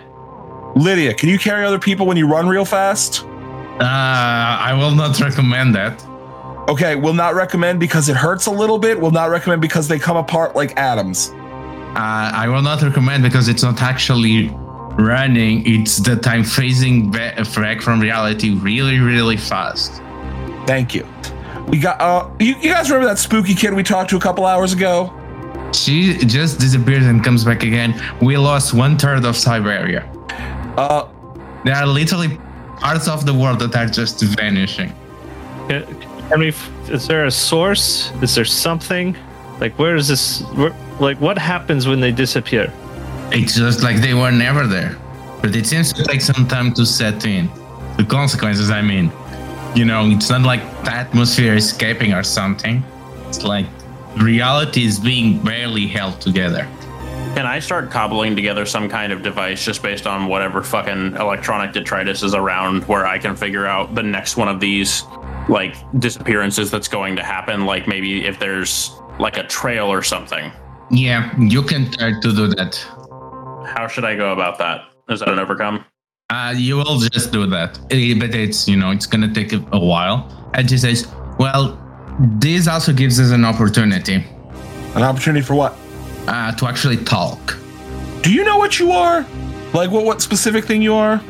[0.76, 3.24] Lydia, can you carry other people when you run real fast?
[3.26, 6.04] Uh, I will not recommend that.
[6.70, 9.00] Okay, will not recommend because it hurts a little bit.
[9.02, 11.30] Will not recommend because they come apart like atoms.
[11.96, 14.50] Uh, I will not recommend because it's not actually
[14.98, 20.02] running, it's that I'm phasing back back from reality really, really fast.
[20.66, 21.08] Thank you.
[21.68, 22.00] We got.
[22.02, 25.12] Uh, you, you guys remember that spooky kid we talked to a couple hours ago?
[25.74, 28.00] She just disappears and comes back again.
[28.22, 30.08] We lost one third of Siberia.
[30.78, 31.08] Uh,
[31.66, 32.38] There are literally
[32.80, 34.94] parts of the world that are just vanishing.
[35.70, 35.86] Can,
[36.30, 36.54] can we?
[36.90, 38.12] Is there a source?
[38.22, 39.16] Is there something?
[39.60, 40.42] Like where is this?
[40.56, 42.72] Where, like what happens when they disappear?
[43.32, 44.98] It's just like they were never there.
[45.42, 47.50] But it seems to take some time to set in.
[47.98, 49.12] The consequences, I mean.
[49.76, 52.84] You know, it's not like the atmosphere escaping or something.
[53.28, 53.66] It's like
[54.18, 56.68] reality is being barely held together.
[57.36, 61.74] Can I start cobbling together some kind of device just based on whatever fucking electronic
[61.74, 65.04] detritus is around where I can figure out the next one of these
[65.50, 67.66] like disappearances that's going to happen?
[67.66, 70.52] Like maybe if there's like a trail or something.
[70.92, 72.86] Yeah, you can try to do that.
[73.76, 74.86] How should I go about that?
[75.10, 75.86] Is that an overcome?
[76.30, 77.80] Uh, you will just do that.
[77.90, 80.18] But it's, you know, it's going to take a, a while.
[80.54, 81.08] And she says,
[81.38, 81.80] well,
[82.20, 84.26] this also gives us an opportunity
[84.96, 85.76] an opportunity for what?
[86.28, 87.58] uh, to actually talk.
[88.22, 89.26] Do you know what you are?
[89.74, 90.06] Like what?
[90.06, 91.22] What specific thing you are?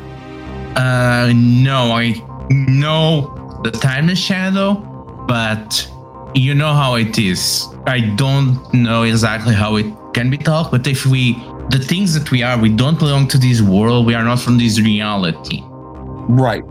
[0.76, 2.14] Uh, no, I
[2.50, 4.74] know the timeless shadow,
[5.26, 5.88] but
[6.34, 7.66] you know how it is.
[7.86, 11.34] I don't know exactly how it can be talked, but if we,
[11.70, 14.58] the things that we are, we don't belong to this world, we are not from
[14.58, 15.62] this reality.
[15.64, 16.62] Right.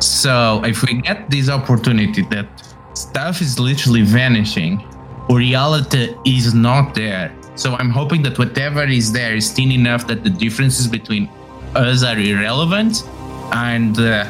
[0.00, 2.46] So if we get this opportunity that
[2.94, 4.84] stuff is literally vanishing,
[5.30, 7.34] reality is not there.
[7.56, 11.28] So I'm hoping that whatever is there is thin enough that the differences between
[11.74, 13.04] us are irrelevant,
[13.52, 14.28] and uh,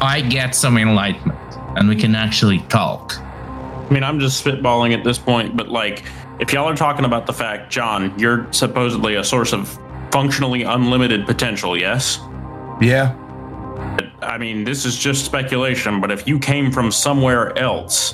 [0.00, 1.38] I get some enlightenment,
[1.76, 3.16] and we can actually talk.
[3.16, 6.04] I mean, I'm just spitballing at this point, but like,
[6.40, 9.78] if y'all are talking about the fact, John, you're supposedly a source of
[10.10, 12.20] functionally unlimited potential, yes?
[12.80, 13.14] Yeah.
[14.22, 18.12] I mean, this is just speculation, but if you came from somewhere else,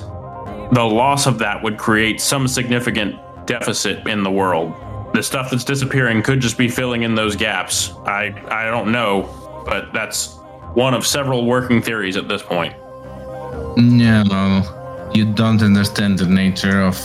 [0.73, 4.75] the loss of that would create some significant deficit in the world.
[5.15, 7.93] The stuff that's disappearing could just be filling in those gaps.
[8.07, 9.29] I I don't know,
[9.67, 10.39] but that's
[10.75, 12.75] one of several working theories at this point.
[13.77, 16.99] No, you don't understand the nature of.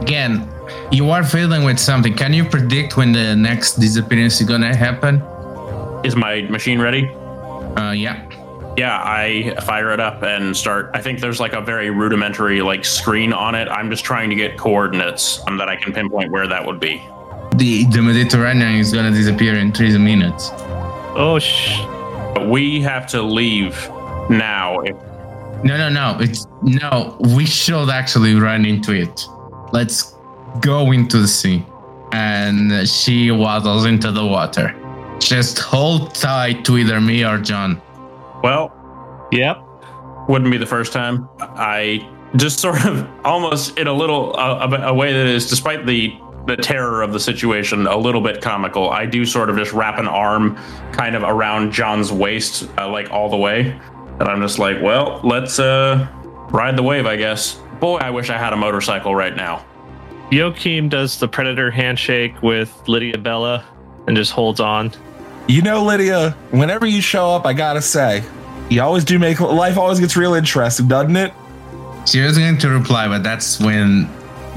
[0.00, 0.48] Again,
[0.90, 2.14] you are fiddling with something.
[2.14, 5.22] Can you predict when the next disappearance is gonna happen?
[6.04, 7.08] Is my machine ready?
[7.76, 8.26] Uh, yeah.
[8.76, 10.90] Yeah, I fire it up and start.
[10.94, 13.68] I think there's like a very rudimentary like screen on it.
[13.68, 17.02] I'm just trying to get coordinates um, that I can pinpoint where that would be.
[17.56, 20.50] The the Mediterranean is gonna disappear in three minutes.
[21.14, 21.78] Oh sh!
[22.34, 23.74] But we have to leave
[24.30, 24.78] now.
[25.62, 26.16] No, no, no.
[26.20, 27.16] It's no.
[27.36, 29.26] We should actually run into it.
[29.72, 30.14] Let's
[30.60, 31.64] go into the sea.
[32.12, 34.74] And she waddles into the water.
[35.20, 37.80] Just hold tight to either me or John.
[38.42, 38.72] well,
[39.32, 39.62] Yep.
[40.28, 41.28] wouldn't be the first time.
[41.40, 42.04] I
[42.36, 46.56] just sort of almost in a little uh, a, way that is, despite the the
[46.56, 48.90] terror of the situation, a little bit comical.
[48.90, 50.56] I do sort of just wrap an arm
[50.90, 53.78] kind of around John's waist, uh, like all the way,
[54.18, 56.08] and I'm just like, well, let's uh
[56.50, 57.60] ride the wave, I guess.
[57.78, 59.64] Boy, I wish I had a motorcycle right now.
[60.30, 63.64] Joachim does the predator handshake with Lydia Bella
[64.06, 64.92] and just holds on.
[65.48, 68.22] You know, Lydia, whenever you show up, I gotta say,
[68.68, 71.32] you always do make life always gets real interesting, doesn't it?
[72.06, 74.08] She was going to reply, but that's when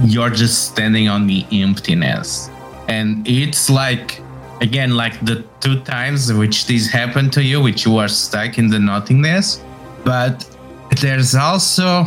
[0.04, 2.50] you're just standing on the emptiness.
[2.88, 4.22] And it's like,
[4.62, 8.68] again, like the two times which this happened to you, which you are stuck in
[8.68, 9.64] the nothingness.
[10.04, 10.48] But
[11.02, 12.06] there's also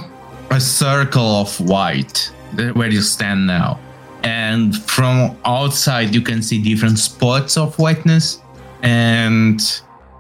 [0.51, 2.36] a circle of white th-
[2.75, 3.79] where you stand now.
[4.23, 8.41] And from outside, you can see different spots of whiteness.
[8.83, 9.61] And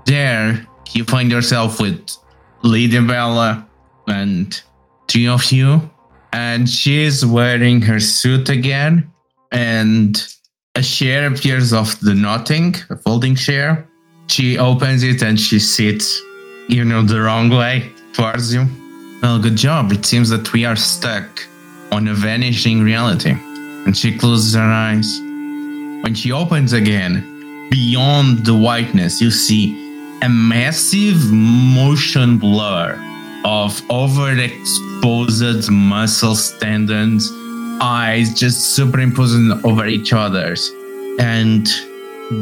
[0.04, 2.16] there, you find yourself with
[2.62, 3.66] Lydia Bella
[4.06, 4.60] and
[5.08, 5.90] three of you.
[6.32, 9.10] And she is wearing her suit again.
[9.50, 10.22] And
[10.74, 13.88] a chair appears off the nothing, a folding chair.
[14.28, 16.20] She opens it and she sits,
[16.68, 18.66] you know, the wrong way towards you.
[19.22, 19.92] Well, good job.
[19.92, 21.46] It seems that we are stuck
[21.92, 23.34] on a vanishing reality.
[23.86, 25.20] And she closes her eyes.
[26.02, 29.74] When she opens again, beyond the whiteness, you see
[30.22, 32.94] a massive motion blur
[33.44, 37.30] of overexposed muscles, tendons,
[37.80, 40.72] eyes just superimposing over each other's.
[41.18, 41.66] And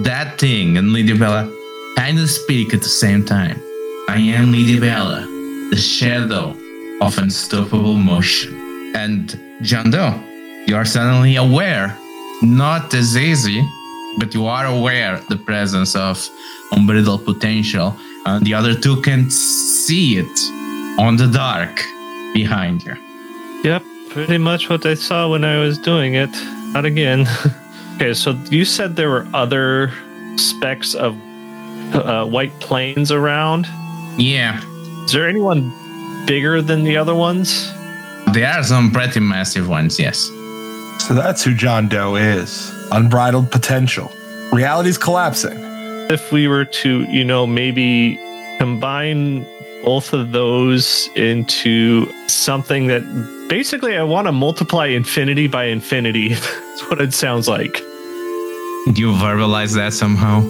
[0.04, 1.52] that thing and Lydia Bella
[1.96, 3.60] kind of speak at the same time.
[4.08, 5.26] I am Lydia Bella,
[5.70, 6.56] the shadow
[7.00, 8.63] of unstoppable motion.
[8.94, 10.14] And John Doe,
[10.66, 11.96] you are suddenly aware,
[12.42, 13.62] not as easy,
[14.18, 16.28] but you are aware the presence of
[16.72, 20.38] unbridled potential, and the other two can see it
[20.98, 21.82] on the dark
[22.32, 22.96] behind you.
[23.64, 26.30] Yep, pretty much what I saw when I was doing it.
[26.72, 27.26] Not again.
[27.96, 29.92] okay, so you said there were other
[30.36, 31.16] specks of
[31.94, 33.66] uh, white planes around.
[34.16, 34.60] Yeah,
[35.04, 35.72] Is there anyone
[36.26, 37.72] bigger than the other ones?
[38.34, 40.26] There are some pretty massive ones, yes.
[41.06, 42.72] So that's who John Doe is.
[42.90, 44.10] Unbridled potential.
[44.52, 45.56] Reality's collapsing.
[46.10, 48.18] If we were to, you know, maybe
[48.58, 49.46] combine
[49.84, 53.02] both of those into something that
[53.48, 56.28] basically I want to multiply infinity by infinity.
[56.34, 57.74] That's what it sounds like.
[58.92, 60.42] Do you verbalize that somehow?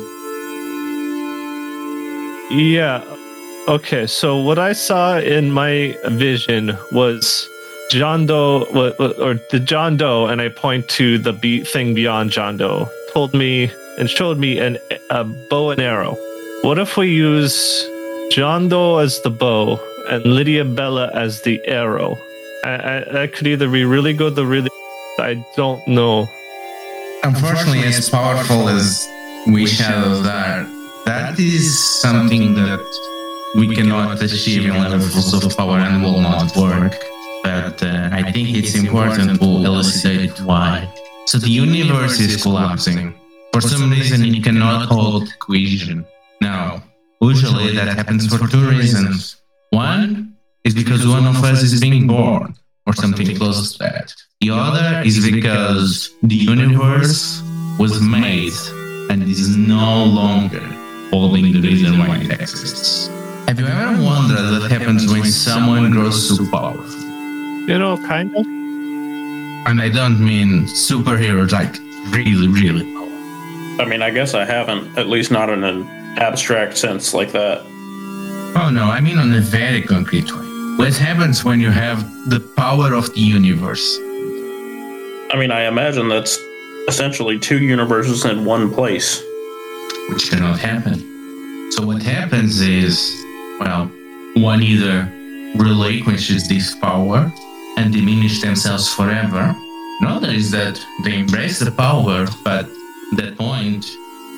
[2.51, 3.05] Yeah.
[3.68, 4.07] Okay.
[4.07, 7.49] So what I saw in my vision was
[7.91, 12.57] John Doe, or the John Doe, and I point to the be- thing beyond John
[12.57, 14.78] Doe, told me and showed me an,
[15.11, 16.16] a bow and arrow.
[16.62, 17.87] What if we use
[18.30, 19.78] John Doe as the bow
[20.11, 22.18] and Lydia Bella as the arrow?
[22.64, 24.70] I, I, that could either be really good or really.
[25.18, 26.26] I don't know.
[27.22, 29.07] Unfortunately, as powerful as
[29.47, 30.66] we shadows are,
[31.05, 32.80] that is something that
[33.55, 36.95] we cannot achieve in levels of power and will not work.
[37.55, 40.92] But uh, I think it's important to elucidate why.
[41.26, 43.14] So the universe is collapsing.
[43.52, 46.05] For some reason, it cannot hold cohesion.
[46.40, 46.82] Now,
[47.20, 49.36] usually that happens for two reasons.
[49.70, 50.34] One
[50.64, 52.55] is because one of us is being born,
[52.86, 54.12] or something close to that.
[54.40, 57.40] The other is because the universe
[57.78, 58.59] was made
[59.11, 60.64] and is no longer
[61.11, 63.09] holding the reason why it exists.
[63.48, 67.03] Have you ever wondered what happens when someone grows too powerful?
[67.67, 68.47] You know, kind of.
[69.67, 71.75] And I don't mean superheroes, like
[72.15, 73.81] really, really powerful.
[73.81, 75.87] I mean, I guess I haven't, at least not in an
[76.19, 77.62] abstract sense like that.
[78.57, 80.45] Oh no, I mean on a very concrete way.
[80.77, 83.99] What happens when you have the power of the universe?
[85.33, 86.39] I mean, I imagine that's
[86.87, 89.23] essentially two universes in one place.
[90.11, 91.01] which cannot happen.
[91.73, 93.11] So what happens is,
[93.59, 93.91] well,
[94.35, 95.11] one either
[95.57, 97.33] relinquishes this power
[97.77, 99.55] and diminish themselves forever.
[100.01, 103.85] Another is that they embrace the power, but at that point,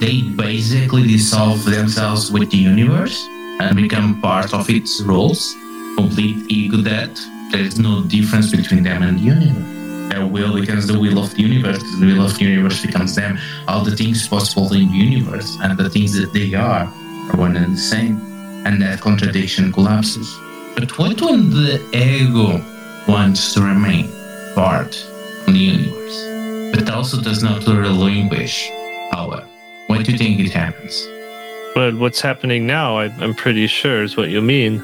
[0.01, 3.27] they basically dissolve themselves with the universe
[3.61, 5.55] and become part of its rules.
[5.97, 7.17] Complete ego death.
[7.51, 10.11] There is no difference between them and the universe.
[10.11, 11.83] Their will becomes the will of the universe.
[11.99, 13.39] The will of the universe becomes them.
[13.67, 16.85] All the things possible in the universe and the things that they are
[17.31, 18.21] are one and the same.
[18.67, 20.29] And that contradiction collapses.
[20.75, 22.61] But what when the ego
[23.07, 24.09] wants to remain
[24.55, 24.97] part
[25.47, 28.69] of the universe, but also does not relinquish
[29.13, 29.47] power?
[29.87, 31.07] What do you think it happens?
[31.75, 34.79] But what's happening now, I, I'm pretty sure, is what you mean.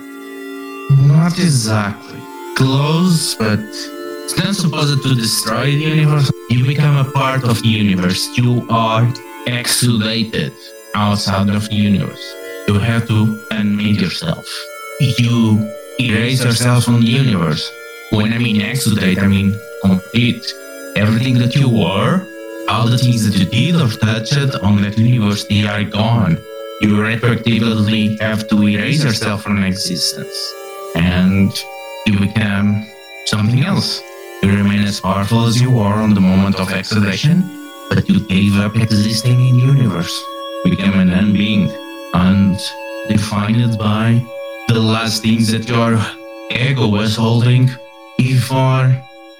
[1.09, 2.21] Not exactly.
[2.57, 6.31] Close, but it's not supposed to destroy the universe.
[6.51, 8.29] You become a part of the universe.
[8.37, 9.05] You are
[9.47, 10.53] exudated
[10.95, 12.35] outside of the universe.
[12.69, 14.47] You have to unmake yourself.
[15.01, 15.69] You
[15.99, 17.73] erase yourself from the universe.
[18.13, 20.45] When I mean exudate, I mean complete.
[20.97, 22.21] Everything that you were,
[22.69, 26.37] all the things that you did or touched on that universe, they are gone.
[26.83, 30.37] You retroactively have to erase yourself from existence
[30.95, 31.51] and
[32.05, 32.87] you become
[33.25, 34.03] something else.
[34.43, 37.39] You remain as powerful as you were on the moment of exhalation,
[37.89, 40.23] but you gave up existing in universe,
[40.65, 41.73] became an unbeing,
[42.13, 42.59] and
[43.09, 44.23] defined by
[44.69, 45.99] the last things that your
[46.51, 47.71] ego was holding
[48.29, 48.85] before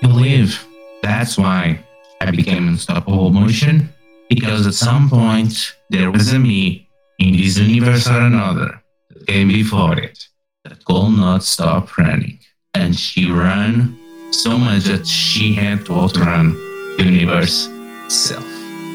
[0.03, 0.67] you live.
[1.03, 1.79] That's why
[2.21, 3.89] I became unstoppable motion,
[4.29, 8.81] because at some point there was a me in this universe or another
[9.11, 10.29] that came before it
[10.65, 12.39] that could not stop running.
[12.75, 13.97] And she ran
[14.31, 16.55] so much that she had to outrun
[16.97, 17.69] the universe
[18.07, 18.47] itself.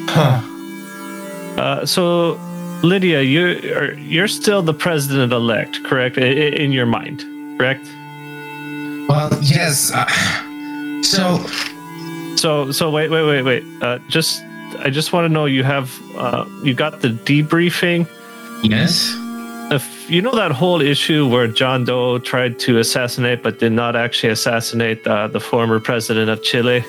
[0.10, 0.42] Huh.
[1.62, 2.40] Uh, so,
[2.84, 6.18] Lydia, you're you're still the president elect, correct?
[6.18, 7.20] I- I- In your mind,
[7.58, 7.86] correct?
[9.08, 9.92] Well, yes.
[9.94, 10.06] Uh,
[11.04, 11.38] so,
[12.36, 13.64] So, so wait, wait, wait, wait.
[13.82, 14.44] Uh, just,
[14.80, 18.08] I just want to know you have, uh, you got the debriefing.
[18.64, 19.14] yes.
[19.70, 23.98] If you know that whole issue where John Doe tried to assassinate but did not
[23.98, 26.86] actually assassinate uh, the former president of Chile.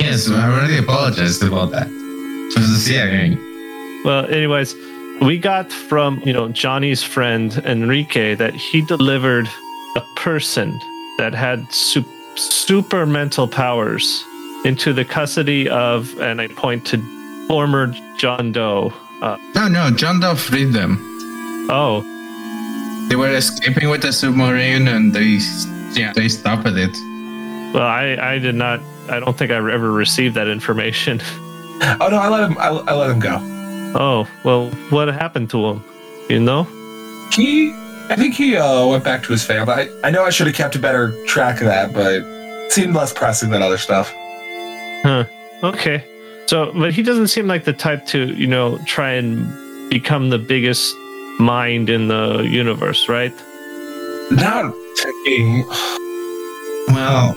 [0.00, 1.86] Yes, I already apologized about that.
[1.86, 3.38] For the sharing.
[4.04, 4.74] Well, anyways,
[5.20, 9.46] we got from you know Johnny's friend Enrique that he delivered
[9.94, 10.76] a person
[11.18, 12.04] that had su-
[12.36, 14.24] super mental powers
[14.64, 16.98] into the custody of, and I point to
[17.48, 18.92] former John Doe.
[19.20, 20.98] Uh, No, no, John Doe freed them.
[21.70, 22.02] oh,
[23.08, 25.38] They were escaping with the submarine and they
[26.00, 26.90] yeah, they stopped it.
[27.74, 28.80] well, I, I did not.
[29.10, 31.20] I don't think I ever received that information.
[32.00, 32.56] Oh no, I let him.
[32.58, 33.38] I, I let him go.
[33.98, 35.82] Oh, well, what happened to him?
[36.30, 36.62] You know?
[37.32, 37.72] He,
[38.08, 39.72] I think he uh, went back to his family.
[39.72, 42.94] I, I know I should have kept a better track of that, but it seemed
[42.94, 44.12] less pressing than other stuff.
[45.62, 46.04] Okay.
[46.46, 49.46] So, but he doesn't seem like the type to, you know, try and
[49.88, 50.94] become the biggest
[51.38, 53.32] mind in the universe, right?
[54.30, 55.66] Not taking.
[56.88, 57.34] Well,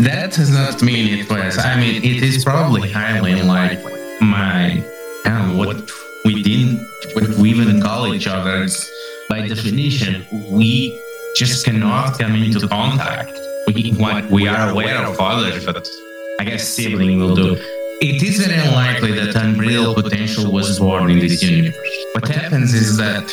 [0.00, 1.58] that does not mean it was.
[1.58, 3.78] I mean, it is probably highly like
[4.20, 4.82] my
[5.24, 5.90] um, what
[6.24, 6.80] we didn't,
[7.14, 8.62] what we even call each other.
[8.62, 8.90] It's,
[9.28, 10.98] by definition, we
[11.36, 13.32] just cannot come into contact.
[13.66, 15.86] We what we are aware of others, but
[16.40, 17.56] I guess sibling will do.
[18.00, 21.76] It is very unlikely that unreal potential was born in this universe.
[22.14, 23.30] What happens is that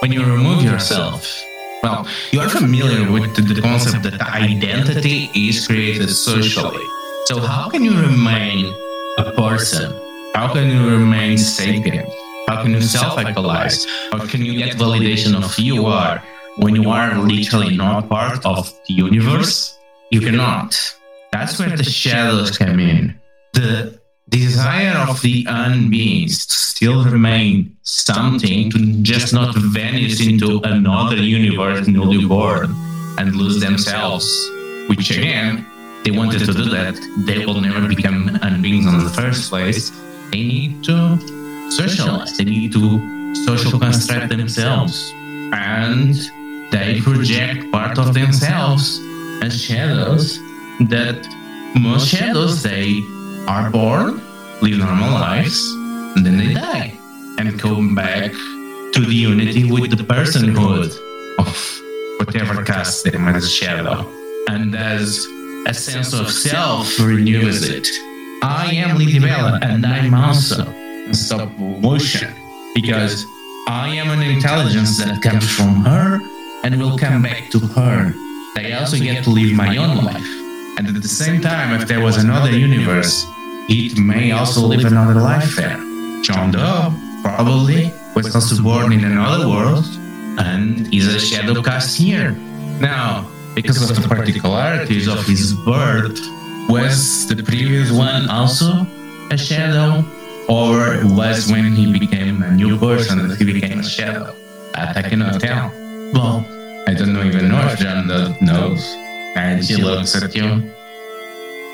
[0.00, 1.44] when you remove yourself
[1.82, 6.84] well, you are familiar with the, concept that identity is created socially.
[7.26, 8.74] So, how can you remain
[9.18, 9.92] a person?
[10.34, 12.08] How can you remain sapient?
[12.46, 13.86] How can you self actualize?
[14.12, 16.22] How can you get validation of who you are
[16.58, 19.76] when you are literally not part of the universe?
[20.10, 20.76] You cannot.
[21.32, 23.18] That's where the shadows come in.
[23.52, 31.16] The desire of the unbeings to still remain something, to just not vanish into another
[31.16, 32.74] universe newly born
[33.18, 34.26] and lose themselves.
[34.88, 35.66] Which again,
[36.04, 36.94] they wanted to do that.
[37.26, 39.90] They will never become unbeings in the first place.
[40.30, 41.35] They need to
[41.70, 42.36] socialize.
[42.36, 45.12] They need to social construct themselves.
[45.52, 46.14] And
[46.70, 48.98] they project part of themselves
[49.42, 50.38] as shadows
[50.80, 51.26] that
[51.78, 53.02] most shadows they
[53.46, 54.20] are born,
[54.60, 55.70] live normal lives,
[56.16, 56.98] and then they die
[57.38, 58.32] and come back
[58.92, 60.96] to the unity with the personhood
[61.38, 61.80] of
[62.18, 64.10] whatever casts them as a shadow.
[64.48, 65.26] And as
[65.66, 67.88] a sense of self renews it.
[68.42, 70.64] I am Lydia Bella, and I'm also
[71.12, 72.34] stop motion
[72.74, 73.24] because
[73.68, 76.20] I am an intelligence that comes from her
[76.64, 78.14] and will come back to her.
[78.56, 80.26] I also get to live my own life.
[80.78, 83.24] And at the same time, if there was another universe,
[83.68, 85.78] it may also live another life there.
[86.22, 89.84] John Doe probably was also born in another world
[90.38, 92.32] and is a shadow cast here.
[92.80, 96.18] Now, because of the particularities of his birth,
[96.68, 98.86] was the previous one also
[99.30, 100.04] a shadow?
[100.48, 104.34] Or was when he became a new person that he became a shadow?
[104.74, 105.72] That I cannot tell.
[106.14, 106.46] Well,
[106.86, 108.06] I don't know even know if John
[108.40, 108.94] knows.
[109.36, 110.72] And she looks at you.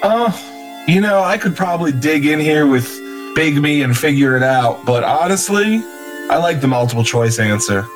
[0.02, 2.88] Oh, you know, I could probably dig in here with
[3.34, 5.80] Big Me and figure it out, but honestly,
[6.28, 7.86] I like the multiple choice answer.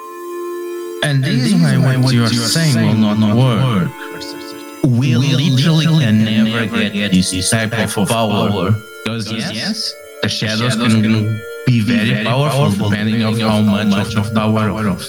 [1.03, 3.91] And this is why what you are saying will not work.
[4.85, 8.73] We literally can never get this type of power.
[9.05, 14.69] Because yes, the shadows can be very powerful depending on how much of the power
[14.71, 15.01] of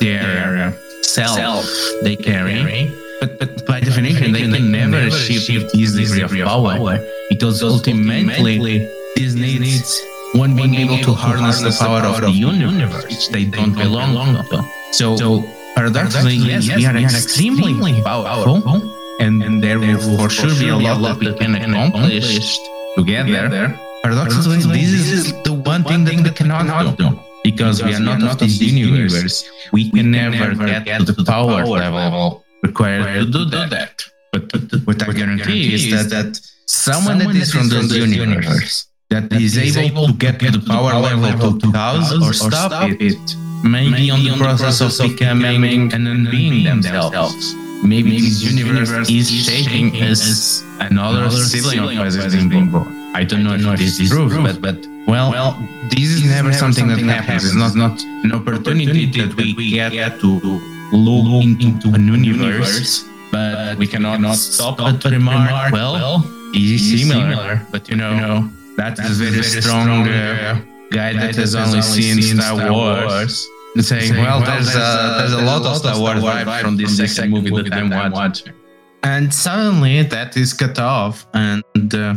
[0.00, 1.66] their self
[2.02, 2.90] they carry.
[3.20, 6.98] But, but by definition, they can never achieve this degree of power
[7.30, 8.78] because ultimately
[9.16, 10.00] this needs
[10.34, 14.14] one being able to harness the power of the universe, which they don't belong
[14.50, 14.58] to.
[14.92, 15.16] So,
[15.76, 18.56] paradoxically, yes, we are extremely powerful,
[19.20, 22.58] and, and there will for sure be a lot that we can accomplish
[22.96, 23.78] together.
[24.04, 27.18] Paradoxically, this is the one thing that we cannot do.
[27.42, 32.44] Because we are not of this universe, we can never get to the power level
[32.62, 34.04] required to do that.
[34.32, 34.52] But
[34.84, 40.08] what I guarantee is that, that someone that is from this universe that is able
[40.08, 44.36] to get to the power level to cause or stop it may be on the
[44.36, 47.54] process of becoming an unbeing themselves.
[47.82, 53.54] Maybe this universe is shaking as another sibling of us is being born.
[53.54, 55.58] I don't know if this is true, but but well, well,
[55.90, 57.44] this is never something that happens.
[57.44, 60.60] It's not not an opportunity that we get to
[60.92, 65.72] look into a new universe, but we cannot not stop but remark.
[65.72, 66.18] Well,
[66.52, 70.60] this is similar, but you know that is a very strong uh,
[70.90, 73.46] guy that has only seen Star Wars.
[73.76, 77.50] Saying, well, there's a, there's a lot of Star Wars vibe from this second movie
[77.50, 78.52] that I'm watching.
[79.02, 81.62] And suddenly that is cut off, and
[81.92, 82.14] uh,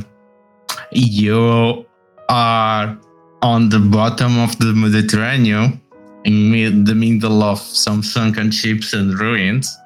[0.92, 1.86] you
[2.30, 2.98] are
[3.42, 5.82] on the bottom of the Mediterranean
[6.26, 9.78] in the middle of some sunken ships and ruins.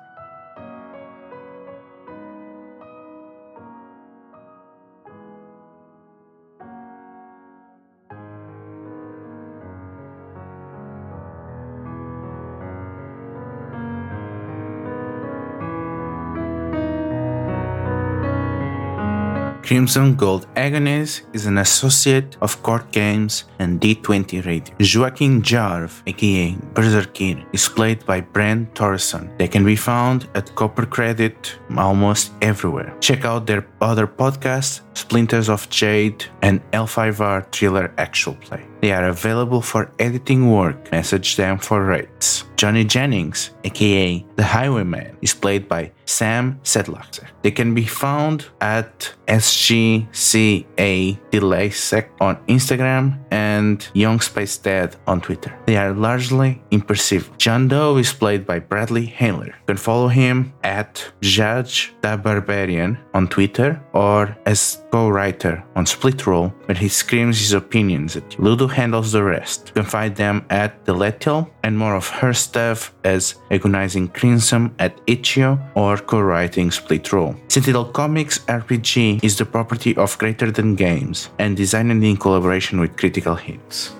[19.71, 24.75] Crimson Gold Agonies is an associate of Court Games and D20 Radio.
[24.79, 29.29] Joachim Jarv, aka Berzerkir, is played by Brent Torreson.
[29.37, 32.93] They can be found at Copper Credit almost everywhere.
[32.99, 38.70] Check out their other podcasts, Splinters of Jade and L5R Thriller Actual Play.
[38.81, 40.91] They are available for editing work.
[40.91, 42.45] Message them for rates.
[42.61, 47.27] Johnny Jennings, aka The Highwayman, is played by Sam Sedlaxer.
[47.41, 54.59] They can be found at SGCA DelaySec on Instagram and Young Space
[55.07, 55.57] on Twitter.
[55.65, 57.35] They are largely imperceptible.
[57.37, 59.47] John Doe is played by Bradley Handler.
[59.47, 66.27] You can follow him at Judge the Barbarian on Twitter or as co-writer on Split
[66.27, 68.43] Roll, where he screams his opinions at you.
[68.43, 69.67] Ludo handles the rest.
[69.67, 74.99] You can find them at Delethiel and more of her stuff as Agonizing Crimson at
[75.07, 77.35] Itch.io or co-writing Split Roll.
[77.47, 82.97] Sentinel Comics RPG is the property of Greater Than Games and designed in collaboration with
[82.97, 83.93] Critical Hits.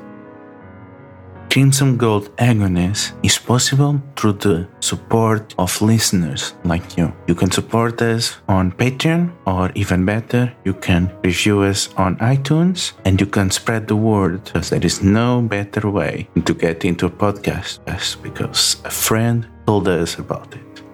[1.51, 7.11] Crimson Gold Agonies is possible through the support of listeners like you.
[7.27, 12.93] You can support us on Patreon, or even better, you can review us on iTunes
[13.03, 17.07] and you can spread the word because there is no better way to get into
[17.07, 17.79] a podcast
[18.23, 20.90] because a friend told us about it.